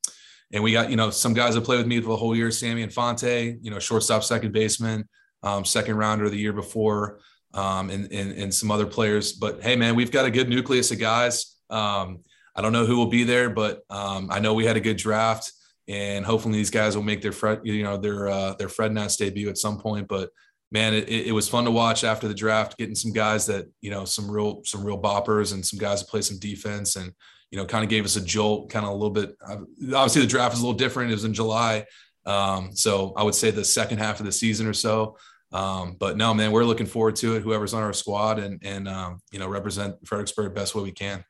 and 0.52 0.62
we 0.62 0.72
got, 0.72 0.90
you 0.90 0.96
know, 0.96 1.10
some 1.10 1.34
guys 1.34 1.54
that 1.54 1.64
played 1.64 1.78
with 1.78 1.86
me 1.86 2.00
for 2.00 2.08
the 2.08 2.16
whole 2.16 2.36
year, 2.36 2.50
Sammy 2.50 2.82
Infante, 2.82 3.58
you 3.62 3.70
know, 3.70 3.78
shortstop, 3.78 4.22
second 4.22 4.52
baseman, 4.52 5.08
um, 5.42 5.64
second 5.64 5.96
rounder 5.96 6.28
the 6.28 6.36
year 6.36 6.52
before, 6.52 7.20
um, 7.54 7.90
and, 7.90 8.10
and, 8.12 8.32
and 8.32 8.54
some 8.54 8.70
other 8.70 8.86
players. 8.86 9.32
But 9.32 9.62
hey, 9.62 9.76
man, 9.76 9.96
we've 9.96 10.10
got 10.10 10.26
a 10.26 10.30
good 10.30 10.48
nucleus 10.48 10.90
of 10.90 10.98
guys. 10.98 11.56
Um, 11.70 12.20
I 12.54 12.60
don't 12.60 12.72
know 12.72 12.84
who 12.84 12.96
will 12.96 13.06
be 13.06 13.24
there, 13.24 13.48
but 13.48 13.82
um, 13.88 14.28
I 14.30 14.40
know 14.40 14.52
we 14.52 14.66
had 14.66 14.76
a 14.76 14.80
good 14.80 14.98
draft, 14.98 15.50
and 15.88 16.24
hopefully 16.24 16.54
these 16.54 16.70
guys 16.70 16.94
will 16.94 17.02
make 17.02 17.22
their 17.22 17.32
Fred, 17.32 17.60
you 17.64 17.82
know, 17.82 17.96
their 17.96 18.28
uh, 18.28 18.54
their 18.54 18.68
Fred 18.68 18.92
Nats 18.92 19.16
debut 19.16 19.48
at 19.48 19.58
some 19.58 19.78
point. 19.78 20.06
But 20.06 20.30
man, 20.72 20.94
it, 20.94 21.08
it 21.08 21.32
was 21.32 21.48
fun 21.48 21.64
to 21.64 21.70
watch 21.70 22.02
after 22.02 22.26
the 22.26 22.34
draft, 22.34 22.78
getting 22.78 22.94
some 22.94 23.12
guys 23.12 23.46
that 23.46 23.66
you 23.80 23.90
know, 23.90 24.04
some 24.04 24.28
real 24.28 24.62
some 24.64 24.84
real 24.84 25.00
boppers 25.00 25.52
and 25.52 25.64
some 25.64 25.78
guys 25.78 26.00
that 26.00 26.08
play 26.08 26.22
some 26.22 26.38
defense 26.38 26.96
and 26.96 27.12
you 27.52 27.58
know, 27.58 27.66
kind 27.66 27.84
of 27.84 27.90
gave 27.90 28.06
us 28.06 28.16
a 28.16 28.20
jolt, 28.24 28.70
kind 28.70 28.86
of 28.86 28.92
a 28.92 28.94
little 28.94 29.10
bit. 29.10 29.36
Obviously, 29.46 30.22
the 30.22 30.26
draft 30.26 30.54
is 30.54 30.60
a 30.60 30.62
little 30.62 30.76
different. 30.76 31.10
It 31.10 31.14
was 31.14 31.26
in 31.26 31.34
July. 31.34 31.84
Um, 32.24 32.74
so 32.74 33.12
I 33.14 33.22
would 33.22 33.34
say 33.34 33.50
the 33.50 33.64
second 33.64 33.98
half 33.98 34.20
of 34.20 34.26
the 34.26 34.32
season 34.32 34.66
or 34.66 34.72
so. 34.72 35.18
Um, 35.52 35.96
but 36.00 36.16
no, 36.16 36.32
man, 36.32 36.50
we're 36.50 36.64
looking 36.64 36.86
forward 36.86 37.16
to 37.16 37.36
it. 37.36 37.42
Whoever's 37.42 37.74
on 37.74 37.82
our 37.82 37.92
squad 37.92 38.38
and, 38.38 38.58
and, 38.64 38.88
um, 38.88 39.20
you 39.32 39.38
know, 39.38 39.48
represent 39.48 39.96
Fredericksburg 40.06 40.54
best 40.54 40.74
way 40.74 40.82
we 40.82 40.92
can. 40.92 41.22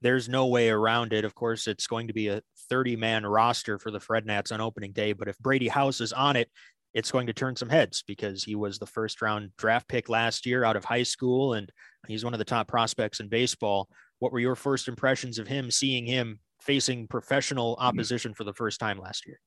There's 0.00 0.28
no 0.28 0.46
way 0.46 0.68
around 0.68 1.12
it. 1.12 1.24
Of 1.24 1.34
course, 1.36 1.68
it's 1.68 1.86
going 1.86 2.08
to 2.08 2.12
be 2.12 2.26
a 2.26 2.42
30 2.68 2.96
man 2.96 3.24
roster 3.24 3.78
for 3.78 3.92
the 3.92 4.00
Fred 4.00 4.26
Nats 4.26 4.50
on 4.50 4.60
opening 4.60 4.90
day. 4.90 5.12
But 5.12 5.28
if 5.28 5.38
Brady 5.38 5.68
House 5.68 6.00
is 6.00 6.12
on 6.12 6.34
it, 6.34 6.50
it's 6.94 7.10
going 7.10 7.26
to 7.26 7.32
turn 7.32 7.56
some 7.56 7.68
heads 7.68 8.04
because 8.06 8.44
he 8.44 8.54
was 8.54 8.78
the 8.78 8.86
first 8.86 9.20
round 9.20 9.50
draft 9.58 9.88
pick 9.88 10.08
last 10.08 10.46
year 10.46 10.64
out 10.64 10.76
of 10.76 10.84
high 10.84 11.02
school 11.02 11.54
and 11.54 11.70
he's 12.06 12.24
one 12.24 12.32
of 12.32 12.38
the 12.38 12.44
top 12.44 12.68
prospects 12.68 13.20
in 13.20 13.28
baseball. 13.28 13.88
What 14.20 14.32
were 14.32 14.38
your 14.38 14.54
first 14.54 14.86
impressions 14.86 15.38
of 15.38 15.48
him, 15.48 15.70
seeing 15.70 16.06
him 16.06 16.38
facing 16.60 17.08
professional 17.08 17.74
mm-hmm. 17.74 17.86
opposition 17.86 18.32
for 18.32 18.44
the 18.44 18.54
first 18.54 18.78
time 18.78 18.98
last 18.98 19.26
year? 19.26 19.40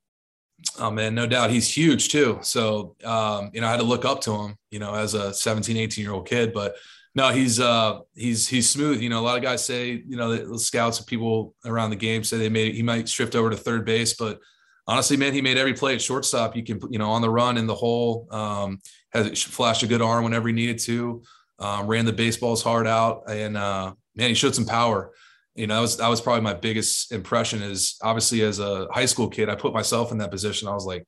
Oh 0.78 0.92
man, 0.92 1.16
no 1.16 1.26
doubt. 1.26 1.52
He's 1.52 1.70
huge 1.70 2.10
too. 2.10 2.40
So, 2.42 2.96
um, 3.06 3.52
you 3.54 3.62
know, 3.62 3.68
I 3.68 3.72
had 3.72 3.80
to 3.80 3.84
look 3.84 4.06
up 4.06 4.22
to 4.22 4.34
him, 4.34 4.56
you 4.72 4.80
know, 4.80 4.94
as 4.94 5.14
a 5.14 5.34
17, 5.34 5.78
18 5.78 6.04
year 6.04 6.14
old 6.14 6.28
kid, 6.28 6.54
but 6.54 6.76
no, 7.16 7.30
he's, 7.30 7.60
uh, 7.60 8.00
he's, 8.14 8.48
he's 8.48 8.70
smooth. 8.70 9.02
You 9.02 9.10
know, 9.10 9.20
a 9.20 9.26
lot 9.26 9.38
of 9.38 9.44
guys 9.44 9.64
say, 9.64 10.04
you 10.08 10.18
know, 10.18 10.36
the 10.36 10.60
scouts 10.60 10.98
and 10.98 11.08
people 11.08 11.56
around 11.66 11.92
the 11.92 11.96
game 11.96 12.24
say 12.24 12.38
they 12.38 12.50
made, 12.50 12.76
he 12.76 12.84
might 12.84 13.08
shift 13.08 13.36
over 13.36 13.50
to 13.50 13.58
third 13.58 13.86
base, 13.86 14.16
but 14.16 14.40
honestly, 14.88 15.18
man, 15.18 15.34
he 15.34 15.42
made 15.42 15.58
every 15.58 15.74
play 15.74 15.94
at 15.94 16.02
shortstop. 16.02 16.56
You 16.56 16.64
can, 16.64 16.80
you 16.90 17.00
know, 17.00 17.10
on 17.10 17.22
the 17.22 17.30
run 17.30 17.58
in 17.58 17.68
the 17.68 17.76
hole, 17.76 18.28
um, 18.32 18.80
has 19.12 19.42
flashed 19.44 19.84
a 19.84 19.88
good 19.88 20.02
arm 20.02 20.24
whenever 20.24 20.48
he 20.48 20.54
needed 20.54 20.80
to, 20.80 21.22
um, 21.60 21.88
ran 21.88 22.06
the 22.06 22.14
baseballs 22.14 22.64
hard 22.64 22.88
out 22.88 23.24
and, 23.30 23.58
uh, 23.58 23.94
man, 24.18 24.30
he 24.30 24.36
showed 24.36 24.56
some 24.56 24.66
power. 24.66 25.14
You 25.56 25.68
know, 25.68 25.76
that 25.76 25.82
was 25.82 25.98
that 25.98 26.08
was 26.08 26.22
probably 26.22 26.42
my 26.42 26.54
biggest 26.54 27.12
impression. 27.12 27.64
Is 27.64 27.98
obviously 28.04 28.42
as 28.42 28.60
a 28.60 28.88
high 28.92 29.06
school 29.06 29.28
kid, 29.28 29.50
I 29.50 29.56
put 29.56 29.74
myself 29.74 30.12
in 30.12 30.20
that 30.20 30.30
position. 30.30 30.68
I 30.68 30.74
was 30.74 30.86
like, 30.86 31.04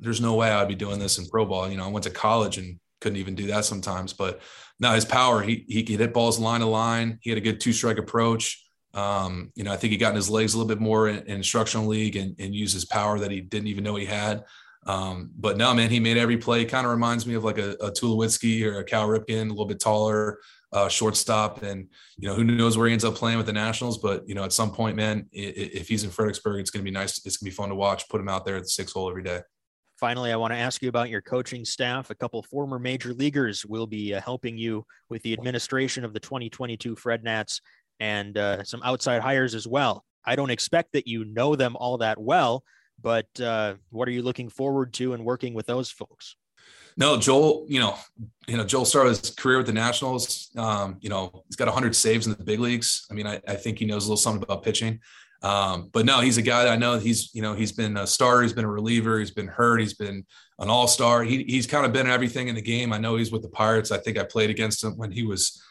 "There's 0.00 0.20
no 0.20 0.34
way 0.34 0.50
I'd 0.50 0.68
be 0.68 0.74
doing 0.74 0.98
this 0.98 1.16
in 1.18 1.26
pro 1.26 1.46
ball." 1.46 1.70
You 1.70 1.78
know, 1.78 1.86
I 1.86 1.90
went 1.90 2.04
to 2.04 2.10
college 2.10 2.58
and 2.58 2.78
couldn't 3.00 3.18
even 3.18 3.34
do 3.34 3.46
that 3.46 3.64
sometimes. 3.64 4.12
But 4.12 4.40
now 4.78 4.92
his 4.92 5.06
power, 5.06 5.40
he 5.40 5.64
he 5.66 5.82
could 5.82 5.98
hit 5.98 6.12
balls 6.12 6.38
line 6.38 6.60
to 6.60 6.66
line. 6.66 7.18
He 7.22 7.30
had 7.30 7.38
a 7.38 7.42
good 7.42 7.58
two 7.58 7.72
strike 7.72 7.96
approach. 7.96 8.65
Um, 8.96 9.52
you 9.54 9.62
know, 9.62 9.72
I 9.72 9.76
think 9.76 9.90
he 9.90 9.98
got 9.98 10.10
in 10.10 10.16
his 10.16 10.30
legs 10.30 10.54
a 10.54 10.58
little 10.58 10.68
bit 10.68 10.80
more 10.80 11.08
in, 11.08 11.18
in 11.18 11.36
instructional 11.36 11.86
league 11.86 12.16
and, 12.16 12.34
and 12.38 12.54
used 12.54 12.72
his 12.72 12.86
power 12.86 13.18
that 13.18 13.30
he 13.30 13.42
didn't 13.42 13.68
even 13.68 13.84
know 13.84 13.94
he 13.94 14.06
had. 14.06 14.42
Um, 14.86 15.30
but 15.36 15.58
no, 15.58 15.74
man, 15.74 15.90
he 15.90 16.00
made 16.00 16.16
every 16.16 16.38
play. 16.38 16.64
Kind 16.64 16.86
of 16.86 16.92
reminds 16.92 17.26
me 17.26 17.34
of 17.34 17.44
like 17.44 17.58
a, 17.58 17.72
a 17.72 17.90
Tulowitzki 17.90 18.64
or 18.64 18.78
a 18.78 18.84
Cal 18.84 19.06
Ripken, 19.06 19.46
a 19.46 19.50
little 19.50 19.66
bit 19.66 19.80
taller, 19.80 20.38
uh, 20.72 20.88
shortstop. 20.88 21.62
And, 21.62 21.88
you 22.16 22.26
know, 22.26 22.34
who 22.34 22.44
knows 22.44 22.78
where 22.78 22.86
he 22.86 22.92
ends 22.94 23.04
up 23.04 23.16
playing 23.16 23.36
with 23.36 23.46
the 23.46 23.52
Nationals. 23.52 23.98
But, 23.98 24.26
you 24.26 24.34
know, 24.34 24.44
at 24.44 24.52
some 24.52 24.70
point, 24.70 24.96
man, 24.96 25.26
if 25.30 25.88
he's 25.88 26.04
in 26.04 26.10
Fredericksburg, 26.10 26.60
it's 26.60 26.70
going 26.70 26.82
to 26.82 26.90
be 26.90 26.94
nice. 26.94 27.18
It's 27.26 27.36
going 27.36 27.50
to 27.50 27.52
be 27.52 27.56
fun 27.56 27.68
to 27.68 27.74
watch. 27.74 28.08
Put 28.08 28.20
him 28.20 28.28
out 28.28 28.46
there 28.46 28.56
at 28.56 28.62
the 28.62 28.68
six 28.68 28.92
hole 28.92 29.10
every 29.10 29.24
day. 29.24 29.40
Finally, 29.98 30.30
I 30.30 30.36
want 30.36 30.52
to 30.52 30.58
ask 30.58 30.82
you 30.82 30.88
about 30.88 31.08
your 31.08 31.22
coaching 31.22 31.64
staff. 31.64 32.10
A 32.10 32.14
couple 32.14 32.42
former 32.42 32.78
major 32.78 33.14
leaguers 33.14 33.64
will 33.64 33.86
be 33.86 34.14
uh, 34.14 34.20
helping 34.20 34.56
you 34.58 34.84
with 35.08 35.22
the 35.22 35.32
administration 35.32 36.04
of 36.04 36.12
the 36.12 36.20
2022 36.20 36.96
Fred 36.96 37.24
Nats 37.24 37.60
and 38.00 38.36
uh, 38.36 38.64
some 38.64 38.82
outside 38.84 39.22
hires 39.22 39.54
as 39.54 39.66
well. 39.66 40.04
I 40.24 40.36
don't 40.36 40.50
expect 40.50 40.92
that 40.92 41.06
you 41.06 41.24
know 41.24 41.54
them 41.56 41.76
all 41.76 41.98
that 41.98 42.20
well, 42.20 42.64
but 43.00 43.28
uh, 43.40 43.74
what 43.90 44.08
are 44.08 44.12
you 44.12 44.22
looking 44.22 44.48
forward 44.48 44.92
to 44.94 45.14
in 45.14 45.24
working 45.24 45.54
with 45.54 45.66
those 45.66 45.90
folks? 45.90 46.36
No, 46.98 47.18
Joel, 47.18 47.66
you 47.68 47.78
know, 47.78 47.96
you 48.48 48.56
know, 48.56 48.64
Joel 48.64 48.86
started 48.86 49.10
his 49.10 49.30
career 49.30 49.58
with 49.58 49.66
the 49.66 49.72
Nationals. 49.72 50.50
Um, 50.56 50.96
you 51.00 51.10
know, 51.10 51.44
he's 51.46 51.56
got 51.56 51.66
100 51.66 51.94
saves 51.94 52.26
in 52.26 52.32
the 52.32 52.42
big 52.42 52.58
leagues. 52.58 53.06
I 53.10 53.14
mean, 53.14 53.26
I, 53.26 53.40
I 53.46 53.54
think 53.54 53.78
he 53.78 53.84
knows 53.84 54.06
a 54.06 54.08
little 54.08 54.16
something 54.16 54.42
about 54.42 54.62
pitching. 54.62 55.00
Um, 55.42 55.90
but 55.92 56.06
no, 56.06 56.20
he's 56.20 56.38
a 56.38 56.42
guy 56.42 56.64
that 56.64 56.72
I 56.72 56.76
know 56.76 56.98
he's, 56.98 57.34
you 57.34 57.42
know, 57.42 57.54
he's 57.54 57.70
been 57.70 57.98
a 57.98 58.06
starter, 58.06 58.42
he's 58.42 58.54
been 58.54 58.64
a 58.64 58.70
reliever, 58.70 59.18
he's 59.18 59.30
been 59.30 59.46
hurt, 59.46 59.80
he's 59.80 59.94
been 59.94 60.24
an 60.58 60.70
all-star. 60.70 61.22
He, 61.22 61.44
he's 61.44 61.66
kind 61.66 61.84
of 61.84 61.92
been 61.92 62.06
everything 62.06 62.48
in 62.48 62.54
the 62.54 62.62
game. 62.62 62.92
I 62.92 62.98
know 62.98 63.16
he's 63.16 63.30
with 63.30 63.42
the 63.42 63.50
Pirates. 63.50 63.90
I 63.90 63.98
think 63.98 64.18
I 64.18 64.24
played 64.24 64.48
against 64.48 64.82
him 64.82 64.96
when 64.96 65.10
he 65.10 65.22
was 65.22 65.62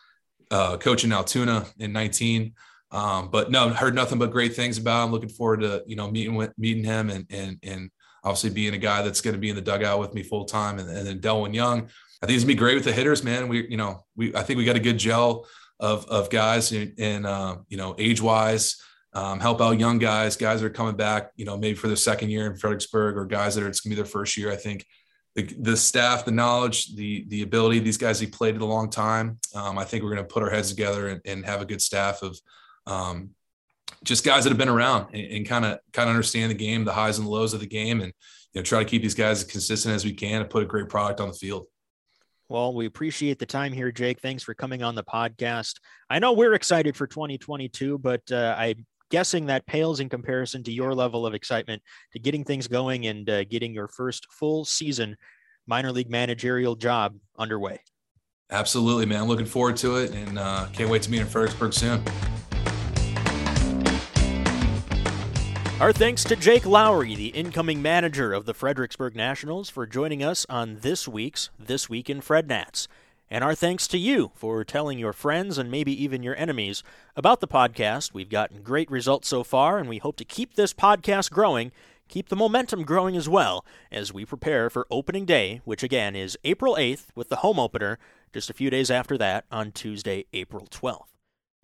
uh, 0.55 0.77
coaching 0.77 1.11
Altoona 1.11 1.65
in 1.79 1.91
19. 1.91 2.53
Um, 2.91 3.29
but 3.29 3.51
no, 3.51 3.69
heard 3.69 3.93
nothing 3.93 4.19
but 4.19 4.31
great 4.31 4.55
things 4.55 4.77
about 4.77 5.05
him. 5.05 5.11
Looking 5.11 5.29
forward 5.29 5.61
to, 5.61 5.83
you 5.85 5.97
know, 5.97 6.09
meeting 6.09 6.35
with 6.35 6.53
meeting 6.57 6.85
him 6.85 7.09
and, 7.09 7.25
and, 7.29 7.57
and 7.61 7.91
obviously 8.23 8.51
being 8.51 8.73
a 8.73 8.77
guy 8.77 9.01
that's 9.01 9.19
going 9.19 9.33
to 9.33 9.39
be 9.39 9.49
in 9.49 9.55
the 9.55 9.61
dugout 9.61 9.99
with 9.99 10.13
me 10.13 10.23
full 10.23 10.45
time. 10.45 10.79
And, 10.79 10.89
and 10.89 11.05
then 11.05 11.19
Delwyn 11.19 11.53
Young, 11.53 11.89
I 12.21 12.25
think 12.25 12.31
he's 12.31 12.43
gonna 12.43 12.53
be 12.53 12.55
great 12.55 12.75
with 12.75 12.85
the 12.85 12.93
hitters, 12.93 13.21
man. 13.21 13.49
We, 13.49 13.67
you 13.67 13.75
know, 13.75 14.05
we, 14.15 14.33
I 14.33 14.43
think 14.43 14.57
we 14.57 14.63
got 14.63 14.77
a 14.77 14.79
good 14.79 14.97
gel 14.97 15.45
of, 15.81 16.05
of 16.05 16.29
guys 16.29 16.71
and, 16.71 17.25
uh, 17.25 17.57
you 17.67 17.75
know, 17.75 17.93
age 17.99 18.21
wise, 18.21 18.81
um, 19.11 19.41
help 19.41 19.59
out 19.59 19.77
young 19.77 19.99
guys, 19.99 20.37
guys 20.37 20.61
that 20.61 20.67
are 20.67 20.69
coming 20.69 20.95
back, 20.95 21.31
you 21.35 21.43
know, 21.43 21.57
maybe 21.57 21.75
for 21.75 21.87
their 21.87 21.97
second 21.97 22.29
year 22.29 22.47
in 22.47 22.55
Fredericksburg 22.55 23.17
or 23.17 23.25
guys 23.25 23.55
that 23.55 23.63
are, 23.63 23.67
it's 23.67 23.81
gonna 23.81 23.91
be 23.91 23.97
their 23.97 24.05
first 24.05 24.37
year. 24.37 24.51
I 24.51 24.55
think 24.55 24.85
the, 25.35 25.43
the 25.43 25.77
staff, 25.77 26.25
the 26.25 26.31
knowledge, 26.31 26.95
the, 26.95 27.25
the 27.27 27.41
ability, 27.41 27.79
these 27.79 27.97
guys, 27.97 28.19
he 28.19 28.27
played 28.27 28.55
it 28.55 28.61
a 28.61 28.65
long 28.65 28.89
time. 28.89 29.37
Um, 29.53 29.77
I 29.77 29.83
think 29.83 30.03
we're 30.03 30.13
going 30.13 30.25
to 30.25 30.33
put 30.33 30.43
our 30.43 30.49
heads 30.49 30.69
together 30.69 31.09
and, 31.09 31.21
and 31.25 31.45
have 31.45 31.61
a 31.61 31.65
good 31.65 31.81
staff 31.81 32.21
of, 32.21 32.39
um, 32.87 33.31
just 34.03 34.23
guys 34.23 34.43
that 34.43 34.49
have 34.49 34.57
been 34.57 34.69
around 34.69 35.13
and 35.13 35.47
kind 35.47 35.65
of 35.65 35.79
kind 35.91 36.09
of 36.09 36.15
understand 36.15 36.51
the 36.51 36.55
game, 36.55 36.85
the 36.85 36.93
highs 36.93 37.17
and 37.17 37.27
lows 37.27 37.53
of 37.53 37.59
the 37.59 37.67
game, 37.67 38.01
and 38.01 38.13
you 38.53 38.59
know 38.59 38.63
try 38.63 38.79
to 38.79 38.85
keep 38.85 39.01
these 39.01 39.15
guys 39.15 39.43
as 39.43 39.51
consistent 39.51 39.95
as 39.95 40.05
we 40.05 40.13
can 40.13 40.41
and 40.41 40.49
put 40.49 40.63
a 40.63 40.65
great 40.65 40.89
product 40.89 41.19
on 41.19 41.27
the 41.27 41.33
field. 41.33 41.65
Well, 42.47 42.73
we 42.73 42.85
appreciate 42.85 43.39
the 43.39 43.45
time 43.45 43.73
here, 43.73 43.91
Jake. 43.91 44.19
Thanks 44.19 44.43
for 44.43 44.53
coming 44.53 44.83
on 44.83 44.93
the 44.93 45.03
podcast. 45.03 45.79
I 46.09 46.19
know 46.19 46.33
we're 46.33 46.53
excited 46.53 46.95
for 46.95 47.07
2022, 47.07 47.97
but 47.97 48.21
uh, 48.31 48.55
I'm 48.57 48.85
guessing 49.09 49.45
that 49.47 49.65
pales 49.65 49.99
in 49.99 50.09
comparison 50.09 50.63
to 50.63 50.71
your 50.71 50.93
level 50.93 51.25
of 51.25 51.33
excitement 51.33 51.81
to 52.13 52.19
getting 52.19 52.43
things 52.43 52.67
going 52.67 53.07
and 53.07 53.29
uh, 53.29 53.43
getting 53.45 53.73
your 53.73 53.87
first 53.87 54.27
full 54.31 54.65
season 54.65 55.15
minor 55.67 55.91
league 55.91 56.09
managerial 56.09 56.75
job 56.75 57.15
underway. 57.37 57.79
Absolutely, 58.51 59.05
man. 59.05 59.23
Looking 59.25 59.45
forward 59.45 59.77
to 59.77 59.97
it 59.97 60.11
and 60.11 60.37
uh, 60.37 60.67
can't 60.71 60.89
wait 60.89 61.01
to 61.03 61.11
meet 61.11 61.21
in 61.21 61.27
Fredericksburg 61.27 61.73
soon. 61.73 62.03
Our 65.79 65.91
thanks 65.91 66.23
to 66.25 66.37
Jake 66.37 66.65
Lowery, 66.65 67.15
the 67.15 67.27
incoming 67.27 67.81
manager 67.81 68.31
of 68.31 68.45
the 68.45 68.53
Fredericksburg 68.53 69.13
Nationals, 69.13 69.69
for 69.69 69.85
joining 69.85 70.23
us 70.23 70.45
on 70.47 70.77
this 70.79 71.05
week's 71.05 71.49
This 71.59 71.89
Week 71.89 72.09
in 72.09 72.21
Fred 72.21 72.47
Nats. 72.47 72.87
And 73.29 73.43
our 73.43 73.55
thanks 73.55 73.87
to 73.87 73.97
you 73.97 74.31
for 74.35 74.63
telling 74.63 74.99
your 74.99 75.13
friends 75.13 75.57
and 75.57 75.71
maybe 75.71 76.03
even 76.03 76.21
your 76.21 76.35
enemies 76.35 76.83
about 77.15 77.39
the 77.39 77.47
podcast. 77.47 78.13
We've 78.13 78.29
gotten 78.29 78.61
great 78.61 78.89
results 78.91 79.27
so 79.27 79.43
far, 79.43 79.79
and 79.79 79.89
we 79.89 79.97
hope 79.97 80.15
to 80.17 80.25
keep 80.25 80.53
this 80.53 80.73
podcast 80.73 81.31
growing, 81.31 81.71
keep 82.07 82.29
the 82.29 82.35
momentum 82.35 82.83
growing 82.83 83.17
as 83.17 83.27
well 83.27 83.65
as 83.91 84.13
we 84.13 84.25
prepare 84.25 84.69
for 84.69 84.85
opening 84.91 85.25
day, 85.25 85.61
which 85.65 85.81
again 85.81 86.15
is 86.15 86.37
April 86.43 86.75
8th, 86.75 87.07
with 87.15 87.29
the 87.29 87.37
home 87.37 87.59
opener 87.59 87.97
just 88.31 88.49
a 88.49 88.53
few 88.53 88.69
days 88.69 88.91
after 88.91 89.17
that 89.17 89.45
on 89.49 89.71
Tuesday, 89.71 90.25
April 90.33 90.67
12th. 90.69 91.15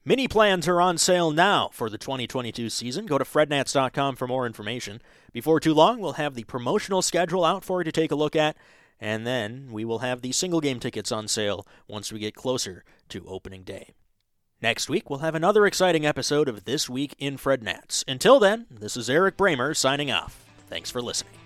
Mini 0.03 0.27
plans 0.27 0.67
are 0.67 0.81
on 0.81 0.97
sale 0.97 1.29
now 1.29 1.69
for 1.71 1.87
the 1.87 1.97
2022 1.97 2.71
season. 2.71 3.05
Go 3.05 3.19
to 3.19 3.23
frednats.com 3.23 4.15
for 4.15 4.27
more 4.27 4.47
information. 4.47 4.99
Before 5.31 5.59
too 5.59 5.75
long, 5.75 5.99
we'll 5.99 6.13
have 6.13 6.33
the 6.33 6.43
promotional 6.45 7.03
schedule 7.03 7.45
out 7.45 7.63
for 7.63 7.81
you 7.81 7.83
to 7.83 7.91
take 7.91 8.11
a 8.11 8.15
look 8.15 8.35
at, 8.35 8.57
and 9.01 9.27
then 9.27 9.69
we 9.71 9.83
will 9.83 9.99
have 9.99 10.21
the 10.21 10.31
single 10.31 10.61
game 10.61 10.79
tickets 10.79 11.11
on 11.11 11.27
sale 11.27 11.65
once 11.87 12.11
we 12.13 12.19
get 12.19 12.35
closer 12.35 12.85
to 13.09 13.25
opening 13.27 13.63
day. 13.63 13.89
Next 14.61 14.89
week, 14.89 15.09
we'll 15.09 15.19
have 15.19 15.33
another 15.33 15.65
exciting 15.65 16.05
episode 16.05 16.47
of 16.47 16.65
This 16.65 16.87
Week 16.87 17.15
in 17.17 17.37
Fred 17.37 17.63
Nats. 17.63 18.05
Until 18.07 18.39
then, 18.39 18.67
this 18.69 18.95
is 18.95 19.09
Eric 19.09 19.35
Bremer 19.35 19.73
signing 19.73 20.11
off. 20.11 20.45
Thanks 20.69 20.91
for 20.91 21.01
listening. 21.01 21.40